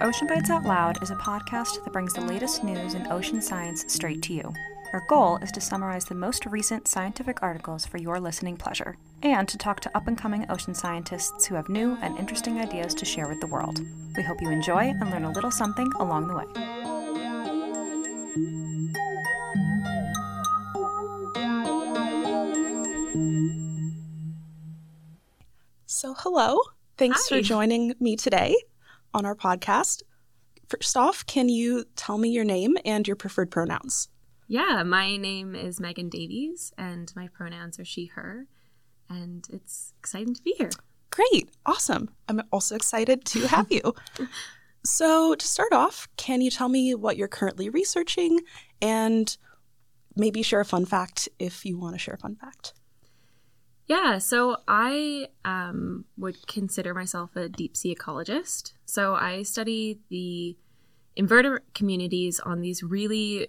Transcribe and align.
Ocean 0.00 0.26
Bites 0.28 0.48
Out 0.48 0.64
Loud 0.64 1.02
is 1.02 1.10
a 1.10 1.16
podcast 1.16 1.82
that 1.84 1.92
brings 1.92 2.14
the 2.14 2.20
latest 2.20 2.62
news 2.62 2.94
in 2.94 3.06
ocean 3.10 3.42
science 3.42 3.84
straight 3.88 4.22
to 4.22 4.32
you. 4.32 4.54
Our 4.92 5.04
goal 5.08 5.38
is 5.38 5.50
to 5.52 5.60
summarize 5.60 6.04
the 6.04 6.14
most 6.14 6.46
recent 6.46 6.86
scientific 6.86 7.42
articles 7.42 7.84
for 7.84 7.98
your 7.98 8.20
listening 8.20 8.56
pleasure, 8.56 8.96
and 9.22 9.48
to 9.48 9.58
talk 9.58 9.80
to 9.80 9.96
up 9.96 10.06
and 10.06 10.16
coming 10.16 10.46
ocean 10.48 10.74
scientists 10.74 11.46
who 11.46 11.56
have 11.56 11.68
new 11.68 11.98
and 12.00 12.16
interesting 12.16 12.58
ideas 12.60 12.94
to 12.94 13.04
share 13.04 13.28
with 13.28 13.40
the 13.40 13.46
world. 13.48 13.80
We 14.16 14.22
hope 14.22 14.40
you 14.40 14.50
enjoy 14.50 14.90
and 14.90 15.10
learn 15.10 15.24
a 15.24 15.32
little 15.32 15.50
something 15.50 15.92
along 15.98 16.28
the 16.28 16.36
way. 16.36 16.77
Hello. 26.30 26.60
Thanks 26.98 27.26
Hi. 27.30 27.36
for 27.36 27.42
joining 27.42 27.94
me 28.00 28.14
today 28.14 28.54
on 29.14 29.24
our 29.24 29.34
podcast. 29.34 30.02
First 30.68 30.94
off, 30.94 31.24
can 31.24 31.48
you 31.48 31.86
tell 31.96 32.18
me 32.18 32.28
your 32.28 32.44
name 32.44 32.76
and 32.84 33.08
your 33.08 33.16
preferred 33.16 33.50
pronouns? 33.50 34.10
Yeah, 34.46 34.82
my 34.82 35.16
name 35.16 35.54
is 35.54 35.80
Megan 35.80 36.10
Davies, 36.10 36.70
and 36.76 37.10
my 37.16 37.28
pronouns 37.28 37.80
are 37.80 37.84
she, 37.86 38.06
her, 38.14 38.46
and 39.08 39.46
it's 39.50 39.94
exciting 40.00 40.34
to 40.34 40.42
be 40.42 40.52
here. 40.58 40.68
Great. 41.08 41.48
Awesome. 41.64 42.10
I'm 42.28 42.42
also 42.52 42.76
excited 42.76 43.24
to 43.24 43.46
have 43.48 43.72
you. 43.72 43.94
So, 44.84 45.34
to 45.34 45.46
start 45.46 45.72
off, 45.72 46.08
can 46.16 46.40
you 46.40 46.52
tell 46.52 46.68
me 46.68 46.94
what 46.94 47.16
you're 47.16 47.26
currently 47.26 47.68
researching 47.68 48.38
and 48.80 49.36
maybe 50.14 50.42
share 50.42 50.60
a 50.60 50.64
fun 50.64 50.84
fact 50.84 51.28
if 51.40 51.66
you 51.66 51.76
want 51.78 51.96
to 51.96 51.98
share 51.98 52.14
a 52.14 52.18
fun 52.18 52.36
fact? 52.36 52.74
Yeah, 53.88 54.18
so 54.18 54.58
I 54.68 55.28
um, 55.46 56.04
would 56.18 56.46
consider 56.46 56.92
myself 56.92 57.34
a 57.34 57.48
deep 57.48 57.74
sea 57.74 57.94
ecologist. 57.94 58.74
So 58.84 59.14
I 59.14 59.42
study 59.42 60.00
the 60.10 60.56
invertebrate 61.16 61.74
communities 61.74 62.38
on 62.38 62.60
these 62.60 62.82
really 62.82 63.48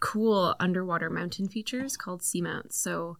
cool 0.00 0.56
underwater 0.58 1.08
mountain 1.08 1.48
features 1.48 1.96
called 1.96 2.22
seamounts. 2.22 2.72
So 2.72 3.16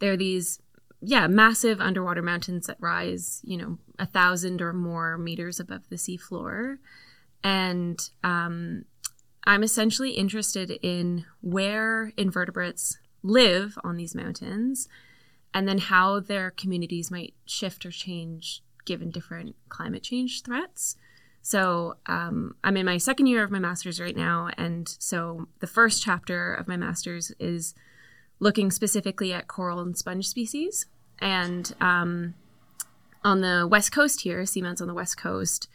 they're 0.00 0.16
these, 0.16 0.60
yeah, 1.00 1.28
massive 1.28 1.80
underwater 1.80 2.20
mountains 2.20 2.66
that 2.66 2.78
rise, 2.80 3.40
you 3.44 3.56
know, 3.56 3.78
a 3.96 4.04
thousand 4.04 4.60
or 4.60 4.72
more 4.72 5.16
meters 5.16 5.60
above 5.60 5.88
the 5.88 5.96
seafloor. 5.96 6.78
And 7.44 8.00
um, 8.24 8.86
I'm 9.44 9.62
essentially 9.62 10.10
interested 10.10 10.72
in 10.82 11.26
where 11.40 12.12
invertebrates 12.16 12.98
live 13.22 13.78
on 13.84 13.96
these 13.96 14.16
mountains 14.16 14.88
and 15.54 15.68
then 15.68 15.78
how 15.78 16.20
their 16.20 16.50
communities 16.50 17.10
might 17.10 17.34
shift 17.44 17.84
or 17.84 17.90
change 17.90 18.62
given 18.84 19.10
different 19.10 19.54
climate 19.68 20.02
change 20.02 20.42
threats. 20.42 20.96
So 21.42 21.96
um, 22.06 22.54
I'm 22.62 22.76
in 22.76 22.86
my 22.86 22.98
second 22.98 23.26
year 23.26 23.42
of 23.42 23.50
my 23.50 23.58
master's 23.58 24.00
right 24.00 24.16
now, 24.16 24.50
and 24.56 24.88
so 24.98 25.48
the 25.58 25.66
first 25.66 26.02
chapter 26.02 26.54
of 26.54 26.68
my 26.68 26.76
master's 26.76 27.32
is 27.38 27.74
looking 28.38 28.70
specifically 28.70 29.32
at 29.32 29.48
coral 29.48 29.80
and 29.80 29.96
sponge 29.96 30.28
species. 30.28 30.86
And 31.20 31.72
um, 31.80 32.34
on 33.24 33.40
the 33.40 33.66
west 33.68 33.92
coast 33.92 34.22
here, 34.22 34.42
seamounts 34.42 34.80
on 34.80 34.88
the 34.88 34.94
west 34.94 35.16
coast, 35.16 35.68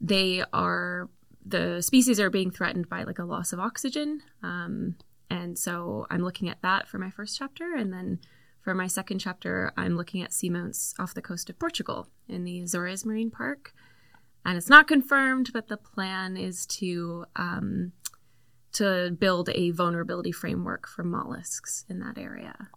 they 0.00 0.44
are 0.52 1.08
the 1.44 1.82
species 1.82 2.18
are 2.18 2.30
being 2.30 2.50
threatened 2.50 2.88
by 2.88 3.02
like 3.04 3.18
a 3.18 3.24
loss 3.24 3.52
of 3.52 3.60
oxygen. 3.60 4.22
Um, 4.42 4.96
and 5.28 5.58
so 5.58 6.06
I'm 6.10 6.22
looking 6.22 6.48
at 6.48 6.62
that 6.62 6.88
for 6.88 6.98
my 6.98 7.10
first 7.10 7.38
chapter, 7.38 7.74
and 7.74 7.92
then 7.92 8.18
for 8.64 8.74
my 8.74 8.86
second 8.86 9.18
chapter, 9.18 9.72
I'm 9.76 9.94
looking 9.94 10.22
at 10.22 10.30
seamounts 10.32 10.94
off 10.98 11.12
the 11.12 11.20
coast 11.20 11.50
of 11.50 11.58
Portugal 11.58 12.08
in 12.26 12.44
the 12.44 12.60
Azores 12.60 13.04
Marine 13.04 13.30
Park. 13.30 13.74
And 14.46 14.56
it's 14.56 14.70
not 14.70 14.88
confirmed, 14.88 15.50
but 15.52 15.68
the 15.68 15.76
plan 15.76 16.38
is 16.38 16.64
to 16.66 17.26
um, 17.36 17.92
to 18.72 19.14
build 19.18 19.50
a 19.50 19.70
vulnerability 19.70 20.32
framework 20.32 20.88
for 20.88 21.04
mollusks 21.04 21.84
in 21.88 22.00
that 22.00 22.18
area. 22.18 22.70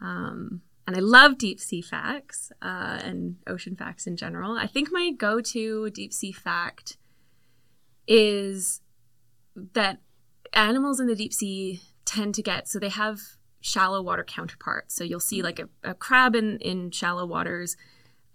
Um, 0.00 0.62
and 0.86 0.96
I 0.96 1.00
love 1.00 1.36
deep 1.36 1.60
sea 1.60 1.82
facts 1.82 2.52
uh, 2.62 3.00
and 3.02 3.36
ocean 3.46 3.76
facts 3.76 4.06
in 4.06 4.16
general. 4.16 4.52
I 4.52 4.66
think 4.66 4.88
my 4.90 5.10
go 5.10 5.40
to 5.40 5.90
deep 5.90 6.12
sea 6.12 6.32
fact 6.32 6.96
is 8.06 8.80
that 9.74 9.98
animals 10.52 11.00
in 11.00 11.08
the 11.08 11.16
deep 11.16 11.32
sea 11.32 11.80
tend 12.04 12.34
to 12.36 12.42
get 12.42 12.68
so 12.68 12.78
they 12.78 12.88
have 12.88 13.20
shallow 13.62 14.02
water 14.02 14.24
counterparts. 14.24 14.94
So 14.94 15.04
you'll 15.04 15.20
see 15.20 15.40
like 15.40 15.58
a, 15.58 15.68
a 15.82 15.94
crab 15.94 16.34
in, 16.34 16.58
in 16.58 16.90
shallow 16.90 17.24
waters 17.24 17.76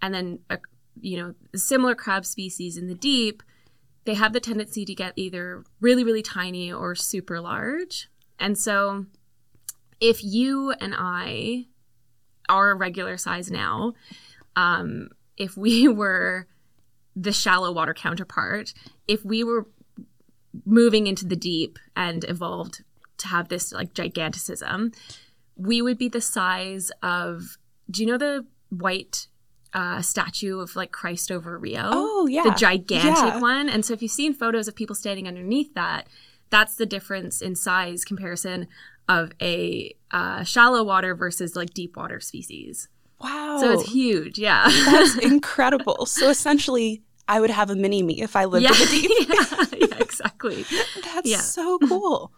and 0.02 0.12
then 0.12 0.40
a 0.50 0.58
you 1.00 1.16
know 1.16 1.34
similar 1.54 1.94
crab 1.94 2.24
species 2.24 2.76
in 2.76 2.88
the 2.88 2.94
deep 2.94 3.42
they 4.04 4.14
have 4.14 4.32
the 4.32 4.40
tendency 4.40 4.84
to 4.84 4.94
get 4.94 5.12
either 5.16 5.62
really 5.80 6.02
really 6.02 6.22
tiny 6.22 6.72
or 6.72 6.94
super 6.94 7.40
large 7.40 8.08
and 8.38 8.58
so 8.58 9.06
if 10.00 10.24
you 10.24 10.72
and 10.80 10.94
i 10.96 11.66
are 12.48 12.70
a 12.70 12.74
regular 12.74 13.16
size 13.16 13.50
now 13.50 13.92
um, 14.56 15.10
if 15.36 15.56
we 15.56 15.86
were 15.88 16.46
the 17.14 17.32
shallow 17.32 17.70
water 17.70 17.94
counterpart 17.94 18.72
if 19.06 19.24
we 19.24 19.44
were 19.44 19.66
moving 20.64 21.06
into 21.06 21.26
the 21.26 21.36
deep 21.36 21.78
and 21.94 22.24
evolved 22.28 22.82
to 23.18 23.28
have 23.28 23.48
this 23.48 23.72
like 23.72 23.92
giganticism 23.94 24.92
we 25.56 25.82
would 25.82 25.98
be 25.98 26.08
the 26.08 26.20
size 26.20 26.90
of 27.02 27.58
do 27.90 28.02
you 28.02 28.08
know 28.10 28.18
the 28.18 28.46
white 28.70 29.26
uh, 29.74 30.00
statue 30.00 30.60
of 30.60 30.74
like 30.76 30.92
Christ 30.92 31.30
over 31.30 31.58
Rio. 31.58 31.90
Oh, 31.92 32.26
yeah. 32.26 32.42
the 32.42 32.52
gigantic 32.52 33.02
Yeah. 33.34 33.40
one. 33.40 33.68
And 33.68 33.84
so 33.84 33.92
if 33.92 34.00
you've 34.00 34.10
seen 34.10 34.32
photos 34.32 34.66
of 34.66 34.74
people 34.74 34.96
standing 34.96 35.28
underneath 35.28 35.74
that, 35.74 36.06
that's 36.48 36.74
the 36.76 36.86
difference 36.86 37.42
in 37.42 37.54
size 37.54 38.02
comparison 38.04 38.66
of 39.08 39.32
a 39.42 39.94
uh, 40.10 40.42
shallow 40.42 40.82
water 40.84 41.14
versus 41.14 41.54
like 41.54 41.74
deep 41.74 41.96
water 41.98 42.18
species. 42.18 42.88
Wow. 43.20 43.58
So 43.60 43.72
it's 43.72 43.90
huge. 43.90 44.38
Yeah. 44.38 44.64
That's 44.86 45.18
incredible. 45.22 46.06
So, 46.06 46.30
essentially, 46.30 47.02
I 47.28 47.38
would 47.40 47.50
have 47.50 47.68
a 47.68 47.76
mini 47.76 48.02
me 48.02 48.22
if 48.22 48.36
I 48.36 48.46
lived 48.46 48.64
yeah. 48.64 48.72
in 48.72 48.78
the 48.78 48.86
deep. 49.08 49.28
yeah. 49.28 49.88
Yeah. 49.88 49.98
Exactly. 50.02 50.64
That's 51.04 51.28
Yeah. 51.28 51.38
so 51.40 51.78
cool. 51.80 52.32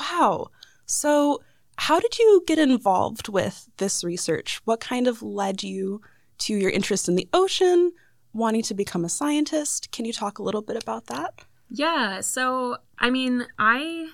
Wow. 0.00 0.48
So, 0.86 1.42
how 1.78 2.00
did 2.00 2.18
you 2.18 2.42
get 2.46 2.58
involved 2.58 3.28
with 3.28 3.68
this 3.76 4.02
research? 4.02 4.60
What 4.64 4.80
kind 4.80 5.06
of 5.06 5.22
led 5.22 5.62
you 5.62 6.00
to 6.38 6.54
your 6.54 6.70
interest 6.70 7.08
in 7.08 7.16
the 7.16 7.28
ocean, 7.32 7.92
wanting 8.32 8.62
to 8.62 8.74
become 8.74 9.04
a 9.04 9.08
scientist? 9.08 9.92
Can 9.92 10.04
you 10.04 10.12
talk 10.12 10.38
a 10.38 10.42
little 10.42 10.62
bit 10.62 10.82
about 10.82 11.06
that? 11.06 11.44
Yeah, 11.68 12.20
so 12.20 12.78
I 12.98 13.10
mean, 13.10 13.46
I 13.58 14.08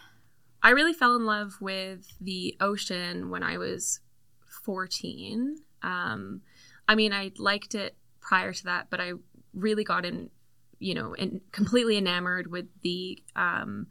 I 0.62 0.70
really 0.70 0.93
fell 0.93 1.16
in 1.16 1.26
love 1.26 1.54
with 1.60 2.06
the 2.20 2.56
ocean 2.60 3.31
when 3.31 3.43
I 3.43 3.59
was 3.59 4.00
14. 4.64 5.56
Um 5.82 6.41
I 6.88 6.94
mean, 6.94 7.12
I 7.12 7.32
liked 7.38 7.75
it 7.75 7.97
prior 8.20 8.53
to 8.53 8.64
that, 8.64 8.88
but 8.91 9.00
I 9.00 9.12
really 9.54 9.84
got 9.84 10.04
in, 10.04 10.31
you 10.78 10.94
know, 10.94 11.14
and 11.14 11.41
completely 11.53 11.97
enamored 11.97 12.50
with 12.50 12.66
the 12.82 13.22
um 13.37 13.88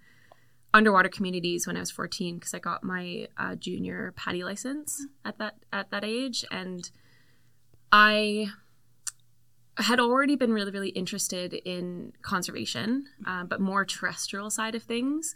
underwater 0.74 1.10
communities 1.10 1.68
when 1.68 1.76
I 1.76 1.82
was 1.82 1.92
14 1.92 2.36
because 2.36 2.54
I 2.54 2.60
got 2.60 2.84
my 2.84 3.28
uh, 3.38 3.56
junior 3.56 4.14
PADI 4.16 4.44
license 4.44 5.06
at 5.26 5.38
that 5.38 5.56
at 5.74 5.92
that 5.92 6.04
age 6.04 6.46
and 6.52 6.90
I 7.92 8.48
had 9.78 10.00
already 10.00 10.36
been 10.36 10.54
really 10.54 10.72
really 10.72 10.90
interested 10.90 11.54
in 11.54 12.14
conservation 12.22 13.06
uh, 13.26 13.44
but 13.44 13.60
more 13.60 13.86
terrestrial 13.86 14.50
side 14.50 14.76
of 14.76 14.84
things 14.84 15.34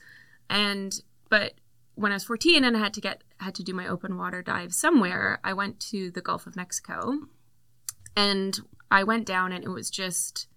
and 0.50 1.02
but 1.30 1.54
when 1.96 2.12
i 2.12 2.16
was 2.16 2.26
14 2.26 2.64
and 2.64 2.76
i 2.76 2.80
had 2.80 2.94
to 2.94 3.02
get 3.02 3.24
had 3.40 3.56
to 3.56 3.64
do 3.64 3.74
my 3.74 3.88
open 3.88 4.18
water 4.18 4.42
dive 4.42 4.74
somewhere 4.74 5.40
i 5.44 5.54
went 5.54 5.80
to 5.80 6.12
the 6.12 6.22
gulf 6.22 6.46
of 6.46 6.56
mexico 6.56 7.20
and 8.16 8.60
i 8.92 9.04
went 9.04 9.26
down 9.26 9.52
and 9.52 9.64
it 9.64 9.70
was 9.70 9.90
just 9.90 10.48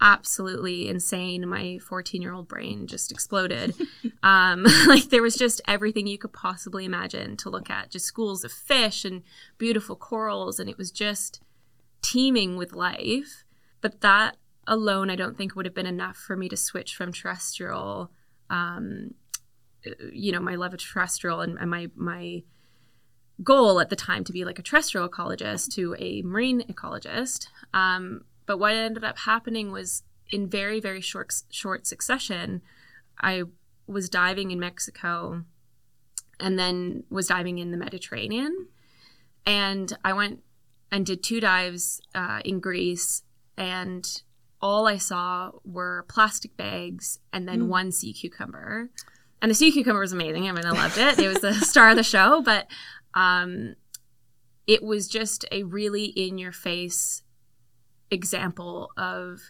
absolutely 0.00 0.88
insane 0.88 1.46
my 1.46 1.78
14 1.78 2.22
year 2.22 2.32
old 2.32 2.48
brain 2.48 2.86
just 2.86 3.12
exploded 3.12 3.74
um, 4.22 4.64
like 4.86 5.10
there 5.10 5.22
was 5.22 5.36
just 5.36 5.60
everything 5.68 6.06
you 6.06 6.16
could 6.18 6.32
possibly 6.32 6.84
imagine 6.84 7.36
to 7.36 7.50
look 7.50 7.68
at 7.68 7.90
just 7.90 8.06
schools 8.06 8.44
of 8.44 8.52
fish 8.52 9.04
and 9.04 9.22
beautiful 9.58 9.96
corals 9.96 10.58
and 10.58 10.70
it 10.70 10.78
was 10.78 10.90
just 10.90 11.40
teeming 12.02 12.56
with 12.56 12.72
life. 12.72 13.44
But 13.80 14.00
that 14.00 14.36
alone, 14.66 15.10
I 15.10 15.16
don't 15.16 15.36
think 15.36 15.54
would 15.56 15.66
have 15.66 15.74
been 15.74 15.86
enough 15.86 16.16
for 16.16 16.36
me 16.36 16.48
to 16.48 16.56
switch 16.56 16.94
from 16.94 17.12
terrestrial, 17.12 18.10
um, 18.48 19.14
you 20.12 20.32
know, 20.32 20.40
my 20.40 20.56
love 20.56 20.74
of 20.74 20.80
terrestrial 20.80 21.40
and, 21.40 21.58
and 21.58 21.70
my 21.70 21.88
my 21.94 22.42
goal 23.42 23.80
at 23.80 23.88
the 23.88 23.96
time 23.96 24.22
to 24.22 24.32
be 24.32 24.44
like 24.44 24.58
a 24.58 24.62
terrestrial 24.62 25.08
ecologist 25.08 25.72
to 25.74 25.96
a 25.98 26.20
marine 26.22 26.60
ecologist. 26.62 27.46
Um, 27.72 28.24
but 28.50 28.58
what 28.58 28.72
ended 28.72 29.04
up 29.04 29.16
happening 29.16 29.70
was 29.70 30.02
in 30.32 30.48
very 30.48 30.80
very 30.80 31.00
short 31.00 31.32
short 31.50 31.86
succession, 31.86 32.62
I 33.20 33.44
was 33.86 34.08
diving 34.08 34.50
in 34.50 34.58
Mexico, 34.58 35.44
and 36.40 36.58
then 36.58 37.04
was 37.10 37.28
diving 37.28 37.58
in 37.58 37.70
the 37.70 37.76
Mediterranean, 37.76 38.66
and 39.46 39.96
I 40.04 40.14
went 40.14 40.42
and 40.90 41.06
did 41.06 41.22
two 41.22 41.38
dives 41.38 42.00
uh, 42.12 42.40
in 42.44 42.58
Greece, 42.58 43.22
and 43.56 44.04
all 44.60 44.88
I 44.88 44.96
saw 44.96 45.52
were 45.64 46.04
plastic 46.08 46.56
bags 46.56 47.20
and 47.32 47.46
then 47.46 47.60
Mm. 47.60 47.68
one 47.68 47.92
sea 47.92 48.12
cucumber. 48.12 48.90
And 49.40 49.48
the 49.48 49.54
sea 49.54 49.70
cucumber 49.70 50.00
was 50.00 50.12
amazing. 50.12 50.48
I 50.48 50.52
mean, 50.52 50.66
I 50.66 50.72
loved 50.72 50.98
it. 50.98 51.20
It 51.20 51.28
was 51.28 51.40
the 51.40 51.54
star 51.72 51.90
of 51.90 51.96
the 51.96 52.02
show, 52.02 52.42
but 52.42 52.66
um, 53.14 53.76
it 54.66 54.82
was 54.82 55.06
just 55.06 55.44
a 55.52 55.62
really 55.62 56.06
in 56.06 56.36
your 56.36 56.52
face 56.52 57.22
example 58.10 58.90
of 58.96 59.40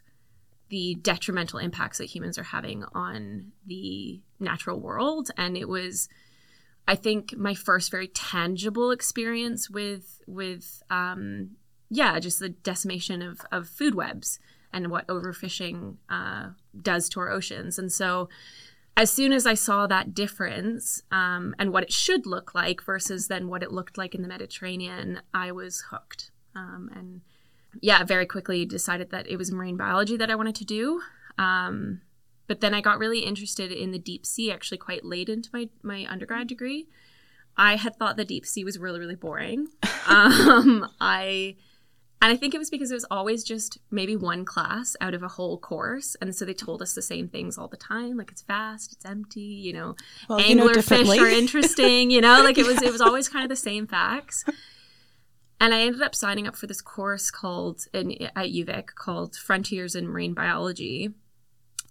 the 0.68 0.96
detrimental 1.02 1.58
impacts 1.58 1.98
that 1.98 2.04
humans 2.04 2.38
are 2.38 2.44
having 2.44 2.84
on 2.94 3.52
the 3.66 4.20
natural 4.38 4.78
world. 4.78 5.30
And 5.36 5.56
it 5.56 5.68
was, 5.68 6.08
I 6.86 6.94
think, 6.94 7.36
my 7.36 7.54
first 7.54 7.90
very 7.90 8.08
tangible 8.08 8.90
experience 8.90 9.68
with 9.68 10.22
with 10.26 10.82
um, 10.90 11.50
yeah, 11.90 12.18
just 12.20 12.38
the 12.38 12.48
decimation 12.48 13.20
of, 13.20 13.40
of 13.50 13.68
food 13.68 13.94
webs 13.94 14.38
and 14.72 14.90
what 14.90 15.06
overfishing 15.08 15.96
uh, 16.08 16.50
does 16.80 17.08
to 17.10 17.20
our 17.20 17.30
oceans. 17.30 17.78
And 17.78 17.92
so, 17.92 18.28
as 18.96 19.10
soon 19.10 19.32
as 19.32 19.46
I 19.46 19.54
saw 19.54 19.86
that 19.86 20.14
difference 20.14 21.02
um, 21.10 21.54
and 21.58 21.72
what 21.72 21.84
it 21.84 21.92
should 21.92 22.26
look 22.26 22.54
like 22.54 22.82
versus 22.82 23.28
then 23.28 23.48
what 23.48 23.62
it 23.62 23.72
looked 23.72 23.96
like 23.96 24.14
in 24.14 24.22
the 24.22 24.28
Mediterranean, 24.28 25.22
I 25.32 25.52
was 25.52 25.84
hooked. 25.90 26.30
Um, 26.54 26.90
and 26.94 27.20
yeah, 27.80 28.04
very 28.04 28.26
quickly 28.26 28.64
decided 28.64 29.10
that 29.10 29.28
it 29.28 29.36
was 29.36 29.52
marine 29.52 29.76
biology 29.76 30.16
that 30.16 30.30
I 30.30 30.34
wanted 30.34 30.54
to 30.56 30.64
do. 30.64 31.00
Um, 31.38 32.00
but 32.46 32.60
then 32.60 32.74
I 32.74 32.80
got 32.80 32.98
really 32.98 33.20
interested 33.20 33.70
in 33.70 33.92
the 33.92 33.98
deep 33.98 34.26
sea 34.26 34.50
actually 34.50 34.78
quite 34.78 35.04
late 35.04 35.28
into 35.28 35.50
my, 35.52 35.68
my 35.82 36.06
undergrad 36.08 36.48
degree. 36.48 36.88
I 37.56 37.76
had 37.76 37.96
thought 37.96 38.16
the 38.16 38.24
deep 38.24 38.46
sea 38.46 38.64
was 38.64 38.78
really, 38.78 38.98
really 38.98 39.14
boring. 39.14 39.68
um, 40.08 40.88
I 41.00 41.56
and 42.22 42.30
I 42.30 42.36
think 42.36 42.54
it 42.54 42.58
was 42.58 42.68
because 42.68 42.90
it 42.90 42.94
was 42.94 43.06
always 43.10 43.42
just 43.44 43.78
maybe 43.90 44.14
one 44.14 44.44
class 44.44 44.94
out 45.00 45.14
of 45.14 45.22
a 45.22 45.28
whole 45.28 45.56
course. 45.56 46.16
And 46.20 46.34
so 46.34 46.44
they 46.44 46.52
told 46.52 46.82
us 46.82 46.94
the 46.94 47.00
same 47.00 47.28
things 47.28 47.56
all 47.56 47.68
the 47.68 47.78
time. 47.78 48.18
Like 48.18 48.30
it's 48.30 48.42
vast, 48.42 48.92
it's 48.92 49.06
empty, 49.06 49.40
you 49.40 49.72
know, 49.72 49.96
Well, 50.28 50.38
you 50.38 50.54
know 50.54 50.70
differently. 50.70 51.18
are 51.18 51.26
interesting, 51.28 52.10
you 52.10 52.20
know, 52.20 52.42
like 52.42 52.58
it 52.58 52.66
was 52.66 52.82
it 52.82 52.92
was 52.92 53.00
always 53.00 53.28
kind 53.28 53.42
of 53.44 53.48
the 53.48 53.56
same 53.56 53.86
facts. 53.86 54.44
And 55.60 55.74
I 55.74 55.82
ended 55.82 56.00
up 56.00 56.14
signing 56.14 56.46
up 56.46 56.56
for 56.56 56.66
this 56.66 56.80
course 56.80 57.30
called 57.30 57.82
in, 57.92 58.12
at 58.22 58.46
UVic 58.46 58.94
called 58.94 59.36
Frontiers 59.36 59.94
in 59.94 60.08
Marine 60.08 60.32
Biology. 60.32 61.10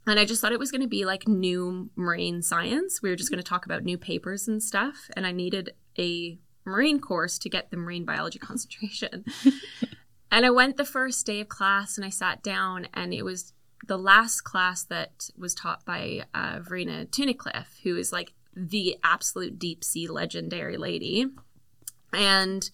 And 0.08 0.20
I 0.20 0.26
just 0.26 0.42
thought 0.42 0.52
it 0.52 0.60
was 0.60 0.72
going 0.72 0.82
to 0.82 0.88
be 0.88 1.06
like 1.06 1.28
new 1.28 1.92
marine 1.96 2.42
science. 2.42 3.02
We 3.02 3.10
were 3.10 3.16
just 3.16 3.30
going 3.30 3.42
to 3.42 3.48
talk 3.48 3.66
about 3.66 3.84
new 3.84 3.98
papers 3.98 4.48
and 4.48 4.62
stuff. 4.62 5.10
And 5.16 5.28
I 5.28 5.32
needed 5.32 5.76
a 6.00 6.40
marine 6.66 7.00
course 7.00 7.38
to 7.40 7.50
get 7.50 7.70
the 7.70 7.78
marine 7.78 8.06
biology 8.06 8.40
concentration. 8.40 9.24
and 10.32 10.46
I 10.48 10.50
went 10.50 10.78
the 10.78 10.86
first 10.86 11.26
day 11.28 11.42
of 11.42 11.50
class 11.50 11.96
and 11.96 12.06
I 12.06 12.10
sat 12.10 12.42
down, 12.42 12.88
and 12.94 13.14
it 13.14 13.24
was 13.24 13.54
the 13.88 13.98
last 13.98 14.42
class 14.42 14.84
that 14.86 15.30
was 15.38 15.54
taught 15.54 15.86
by 15.86 16.26
uh, 16.34 16.60
Verena 16.62 17.06
Tunnicliffe, 17.06 17.80
who 17.84 17.96
is 17.96 18.12
like 18.12 18.34
the 18.56 18.98
absolute 19.04 19.60
deep 19.60 19.84
sea 19.84 20.08
legendary 20.08 20.78
lady. 20.78 21.28
And 22.12 22.70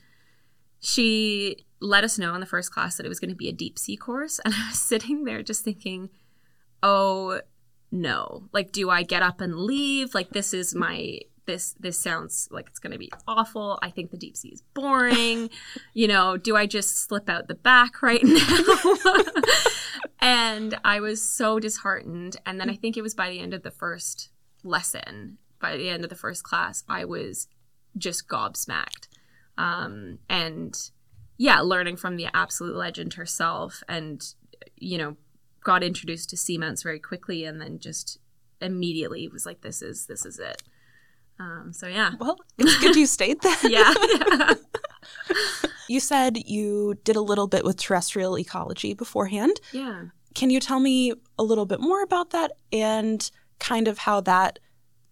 she 0.85 1.65
let 1.81 2.03
us 2.03 2.19
know 2.19 2.35
in 2.35 2.39
the 2.39 2.45
first 2.45 2.71
class 2.71 2.97
that 2.97 3.05
it 3.05 3.09
was 3.09 3.19
going 3.19 3.31
to 3.31 3.35
be 3.35 3.49
a 3.49 3.53
deep 3.53 3.79
sea 3.79 3.97
course. 3.97 4.39
And 4.45 4.53
I 4.57 4.69
was 4.69 4.79
sitting 4.79 5.23
there 5.23 5.41
just 5.41 5.63
thinking, 5.63 6.09
oh 6.83 7.41
no, 7.91 8.49
like, 8.53 8.71
do 8.71 8.89
I 8.89 9.03
get 9.03 9.23
up 9.23 9.41
and 9.41 9.55
leave? 9.55 10.13
Like, 10.13 10.29
this 10.29 10.53
is 10.53 10.75
my. 10.75 11.19
This 11.47 11.75
this 11.79 11.99
sounds 11.99 12.47
like 12.49 12.65
it's 12.69 12.79
going 12.79 12.93
to 12.93 12.97
be 12.97 13.11
awful. 13.27 13.77
I 13.83 13.91
think 13.91 14.09
the 14.09 14.17
deep 14.17 14.35
sea 14.35 14.49
is 14.49 14.63
boring. 14.73 15.51
you 15.93 16.07
know, 16.07 16.37
do 16.37 16.55
I 16.55 16.65
just 16.65 16.97
slip 16.97 17.29
out 17.29 17.47
the 17.47 17.53
back 17.53 18.01
right 18.01 18.23
now? 18.23 19.21
and 20.19 20.79
I 20.83 20.99
was 21.01 21.21
so 21.21 21.59
disheartened. 21.59 22.37
And 22.47 22.59
then 22.59 22.67
I 22.67 22.75
think 22.75 22.97
it 22.97 23.03
was 23.03 23.13
by 23.13 23.29
the 23.29 23.39
end 23.39 23.53
of 23.53 23.61
the 23.61 23.69
first 23.69 24.31
lesson, 24.63 25.37
by 25.59 25.77
the 25.77 25.87
end 25.87 26.03
of 26.03 26.09
the 26.09 26.15
first 26.15 26.43
class, 26.43 26.83
I 26.89 27.05
was 27.05 27.47
just 27.95 28.27
gobsmacked. 28.27 29.07
Um, 29.57 30.19
and 30.29 30.75
yeah, 31.37 31.61
learning 31.61 31.97
from 31.97 32.17
the 32.17 32.27
absolute 32.33 32.75
legend 32.75 33.13
herself 33.13 33.83
and, 33.87 34.25
you 34.77 34.97
know, 34.97 35.17
got 35.63 35.83
introduced 35.83 36.29
to 36.29 36.37
sea 36.37 36.57
mounts 36.57 36.83
very 36.83 36.99
quickly 36.99 37.43
and 37.43 37.59
then 37.59 37.79
just 37.79 38.19
immediately 38.61 39.27
was 39.27 39.45
like, 39.45 39.61
this 39.61 39.81
is, 39.81 40.05
this 40.07 40.25
is 40.25 40.39
it. 40.39 40.61
Um, 41.39 41.73
so 41.73 41.87
yeah. 41.87 42.11
Well, 42.19 42.37
it's 42.57 42.77
good 42.79 42.95
you 42.95 43.05
stayed 43.05 43.41
there. 43.41 43.55
Yeah. 43.63 43.93
yeah. 44.31 44.53
You 45.87 45.99
said 45.99 46.37
you 46.37 46.95
did 47.03 47.15
a 47.15 47.21
little 47.21 47.47
bit 47.47 47.63
with 47.63 47.77
terrestrial 47.77 48.39
ecology 48.39 48.93
beforehand. 48.93 49.59
Yeah. 49.71 50.05
Can 50.33 50.49
you 50.49 50.59
tell 50.59 50.79
me 50.79 51.13
a 51.37 51.43
little 51.43 51.65
bit 51.65 51.79
more 51.79 52.01
about 52.01 52.31
that 52.31 52.53
and 52.71 53.29
kind 53.59 53.87
of 53.87 53.99
how 53.99 54.21
that 54.21 54.59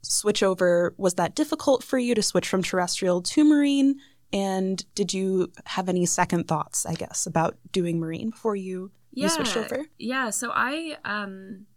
switch 0.01 0.43
over 0.43 0.93
was 0.97 1.13
that 1.15 1.35
difficult 1.35 1.83
for 1.83 1.97
you 1.97 2.15
to 2.15 2.21
switch 2.23 2.47
from 2.47 2.63
terrestrial 2.63 3.21
to 3.21 3.43
marine? 3.43 3.99
And 4.33 4.83
did 4.95 5.13
you 5.13 5.51
have 5.67 5.87
any 5.87 6.05
second 6.07 6.47
thoughts, 6.47 6.85
I 6.87 6.95
guess, 6.95 7.27
about 7.27 7.55
doing 7.71 7.99
marine 7.99 8.31
before 8.31 8.55
you, 8.55 8.91
you 9.13 9.29
switched 9.29 9.55
over? 9.55 9.85
Yeah, 9.99 10.31
so 10.31 10.51
I 10.53 10.97
um 11.05 11.67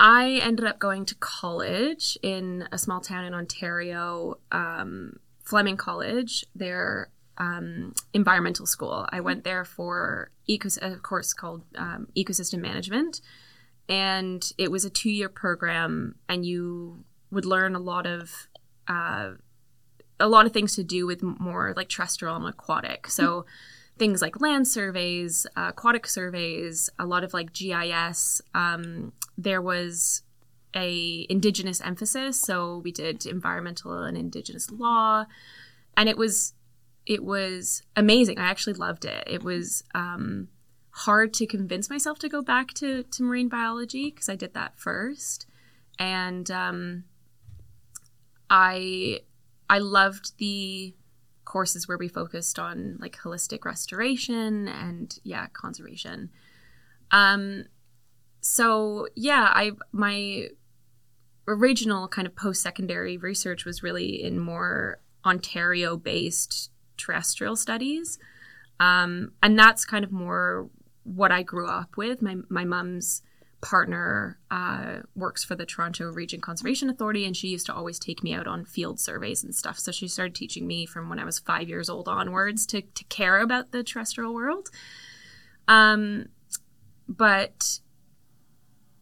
I 0.00 0.40
ended 0.42 0.66
up 0.66 0.78
going 0.78 1.04
to 1.06 1.14
college 1.16 2.18
in 2.22 2.66
a 2.72 2.78
small 2.78 3.00
town 3.00 3.24
in 3.24 3.34
Ontario, 3.34 4.38
um, 4.50 5.20
Fleming 5.44 5.76
College, 5.76 6.44
their 6.54 7.10
um, 7.38 7.94
environmental 8.12 8.66
school. 8.66 9.06
I 9.10 9.20
went 9.20 9.44
there 9.44 9.64
for 9.64 10.30
ecos- 10.48 10.82
a 10.82 10.96
course 10.96 11.32
called 11.32 11.62
um, 11.76 12.08
ecosystem 12.16 12.60
management, 12.60 13.20
and 13.88 14.52
it 14.58 14.70
was 14.70 14.84
a 14.84 14.90
two-year 14.90 15.28
program, 15.28 16.16
and 16.28 16.44
you 16.44 17.04
would 17.30 17.44
learn 17.44 17.76
a 17.76 17.80
lot 17.80 18.06
of 18.06 18.48
uh, 18.88 19.32
a 20.20 20.28
lot 20.28 20.46
of 20.46 20.52
things 20.52 20.74
to 20.76 20.84
do 20.84 21.06
with 21.06 21.22
more 21.22 21.72
like 21.76 21.88
terrestrial 21.88 22.36
and 22.36 22.46
aquatic. 22.46 23.08
So 23.08 23.46
things 23.98 24.22
like 24.22 24.40
land 24.40 24.66
surveys, 24.66 25.46
uh, 25.56 25.68
aquatic 25.68 26.06
surveys, 26.06 26.90
a 26.98 27.06
lot 27.06 27.24
of 27.24 27.34
like 27.34 27.52
GIS. 27.52 28.40
Um, 28.54 29.12
there 29.36 29.62
was 29.62 30.22
a 30.74 31.26
indigenous 31.28 31.80
emphasis, 31.80 32.40
so 32.40 32.78
we 32.78 32.92
did 32.92 33.26
environmental 33.26 34.02
and 34.02 34.16
indigenous 34.16 34.70
law, 34.70 35.26
and 35.96 36.08
it 36.08 36.16
was 36.16 36.54
it 37.06 37.22
was 37.22 37.82
amazing. 37.96 38.38
I 38.38 38.44
actually 38.44 38.72
loved 38.74 39.04
it. 39.04 39.24
It 39.26 39.42
was 39.42 39.84
um, 39.94 40.48
hard 40.90 41.34
to 41.34 41.46
convince 41.46 41.90
myself 41.90 42.18
to 42.20 42.28
go 42.28 42.42
back 42.42 42.72
to 42.74 43.04
to 43.04 43.22
marine 43.22 43.48
biology 43.48 44.10
because 44.10 44.28
I 44.28 44.36
did 44.36 44.54
that 44.54 44.78
first, 44.78 45.46
and 45.98 46.50
um, 46.50 47.04
I 48.50 49.20
I 49.68 49.78
loved 49.78 50.36
the 50.38 50.94
courses 51.44 51.86
where 51.86 51.98
we 51.98 52.08
focused 52.08 52.58
on 52.58 52.96
like 53.00 53.16
holistic 53.16 53.64
restoration 53.64 54.68
and 54.68 55.18
yeah 55.22 55.46
conservation. 55.52 56.30
Um 57.10 57.64
so 58.40 59.08
yeah 59.14 59.50
i 59.54 59.72
my 59.92 60.48
original 61.46 62.08
kind 62.08 62.26
of 62.26 62.36
post-secondary 62.36 63.16
research 63.16 63.64
was 63.64 63.82
really 63.82 64.22
in 64.22 64.38
more 64.38 65.00
ontario 65.24 65.96
based 65.96 66.70
terrestrial 66.96 67.56
studies. 67.56 68.18
Um 68.80 69.32
and 69.42 69.58
that's 69.58 69.84
kind 69.84 70.04
of 70.04 70.12
more 70.12 70.68
what 71.04 71.30
i 71.30 71.42
grew 71.42 71.68
up 71.68 71.96
with. 71.96 72.22
My 72.22 72.36
my 72.48 72.64
mom's 72.64 73.22
partner 73.64 74.38
uh, 74.50 74.98
works 75.16 75.42
for 75.42 75.56
the 75.56 75.64
Toronto 75.64 76.12
Region 76.12 76.40
Conservation 76.40 76.90
Authority, 76.90 77.24
and 77.24 77.34
she 77.34 77.48
used 77.48 77.64
to 77.66 77.74
always 77.74 77.98
take 77.98 78.22
me 78.22 78.34
out 78.34 78.46
on 78.46 78.66
field 78.66 79.00
surveys 79.00 79.42
and 79.42 79.54
stuff. 79.54 79.78
So 79.78 79.90
she 79.90 80.06
started 80.06 80.34
teaching 80.34 80.66
me 80.66 80.84
from 80.84 81.08
when 81.08 81.18
I 81.18 81.24
was 81.24 81.38
five 81.38 81.68
years 81.68 81.88
old 81.88 82.06
onwards 82.06 82.66
to, 82.66 82.82
to 82.82 83.04
care 83.04 83.40
about 83.40 83.72
the 83.72 83.82
terrestrial 83.82 84.34
world. 84.34 84.68
Um, 85.66 86.26
but 87.08 87.80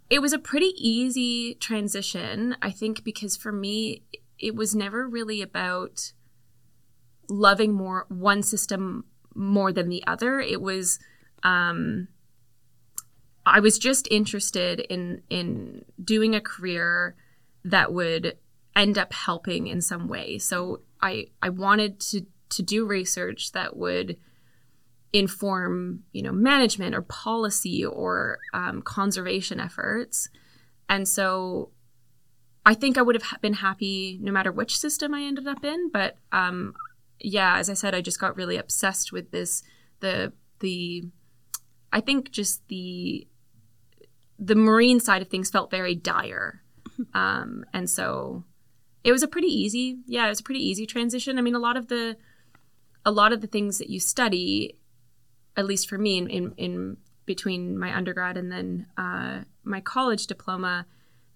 it 0.09 0.23
was 0.23 0.33
a 0.33 0.39
pretty 0.39 0.73
easy 0.77 1.55
transition, 1.57 2.57
I 2.63 2.71
think, 2.71 3.03
because 3.03 3.37
for 3.37 3.51
me, 3.51 4.05
it 4.39 4.55
was 4.55 4.77
never 4.77 5.09
really 5.09 5.43
about 5.43 6.13
loving 7.29 7.73
more 7.73 8.07
one 8.09 8.45
system 8.45 9.07
more 9.35 9.73
than 9.73 9.89
the 9.89 10.05
other. 10.07 10.41
It 10.41 10.61
was. 10.63 11.01
Um, 11.43 12.07
I 13.45 13.61
was 13.61 13.79
just 13.79 14.09
interested 14.11 14.81
in 14.81 15.23
in 15.29 15.85
doing 16.03 16.35
a 16.35 16.41
career 16.41 17.17
that 17.65 17.93
would 17.93 18.39
end 18.75 18.99
up 18.99 19.13
helping 19.13 19.67
in 19.67 19.81
some 19.81 20.09
way. 20.09 20.39
So 20.39 20.81
I 21.01 21.27
I 21.43 21.49
wanted 21.49 22.01
to 22.01 22.27
to 22.51 22.63
do 22.63 22.85
research 22.85 23.53
that 23.53 23.77
would 23.77 24.17
inform 25.13 26.05
you 26.13 26.23
know 26.23 26.33
management 26.33 26.95
or 26.95 27.03
policy 27.03 27.85
or 27.85 28.39
um, 28.55 28.83
conservation 28.83 29.61
efforts, 29.61 30.29
and 30.89 31.07
so 31.07 31.71
I 32.65 32.75
think 32.75 32.97
I 32.97 33.03
would 33.03 33.21
have 33.21 33.41
been 33.41 33.55
happy 33.55 34.19
no 34.23 34.31
matter 34.31 34.53
which 34.53 34.79
system 34.79 35.15
I 35.15 35.23
ended 35.23 35.49
up 35.49 35.65
in. 35.65 35.91
But 35.91 36.17
um, 36.31 36.75
yeah, 37.19 37.59
as 37.59 37.69
I 37.69 37.75
said, 37.75 37.95
I 37.95 38.01
just 38.01 38.21
got 38.21 38.37
really 38.37 38.57
obsessed 38.57 39.13
with 39.13 39.33
this 39.33 39.63
the 40.01 40.33
the 40.61 41.05
I 41.93 42.01
think 42.01 42.31
just 42.31 42.67
the 42.69 43.27
the 44.45 44.57
marine 44.57 44.99
side 44.99 45.23
of 45.23 45.29
things 45.29 45.51
felt 45.51 45.71
very 45.71 45.95
dire. 45.95 46.63
Um, 47.15 47.65
and 47.73 47.89
so 47.89 48.45
it 49.05 49.13
was 49.13 49.23
a 49.23 49.29
pretty 49.29 49.49
easy, 49.49 49.99
yeah, 50.07 50.27
it 50.27 50.31
was 50.31 50.41
a 50.41 50.45
pretty 50.45 50.65
easy 50.65 50.85
transition. 50.85 51.39
I 51.39 51.43
mean, 51.43 51.55
a 51.55 51.61
lot 51.61 51.77
of 51.77 51.89
the 51.89 52.17
a 53.05 53.11
lot 53.11 53.33
of 53.33 53.41
the 53.41 53.49
things 53.49 53.79
that 53.79 53.91
you 53.91 53.99
study, 53.99 54.79
at 55.57 55.67
least 55.67 55.89
for 55.89 55.99
me 55.99 56.19
in, 56.19 56.29
in, 56.29 56.55
in 56.57 56.97
between 57.27 57.77
my 57.77 57.95
undergrad 57.97 58.37
and 58.37 58.53
then 58.53 58.87
uh, 58.97 59.41
my 59.65 59.81
college 59.81 60.29
diploma, 60.29 60.87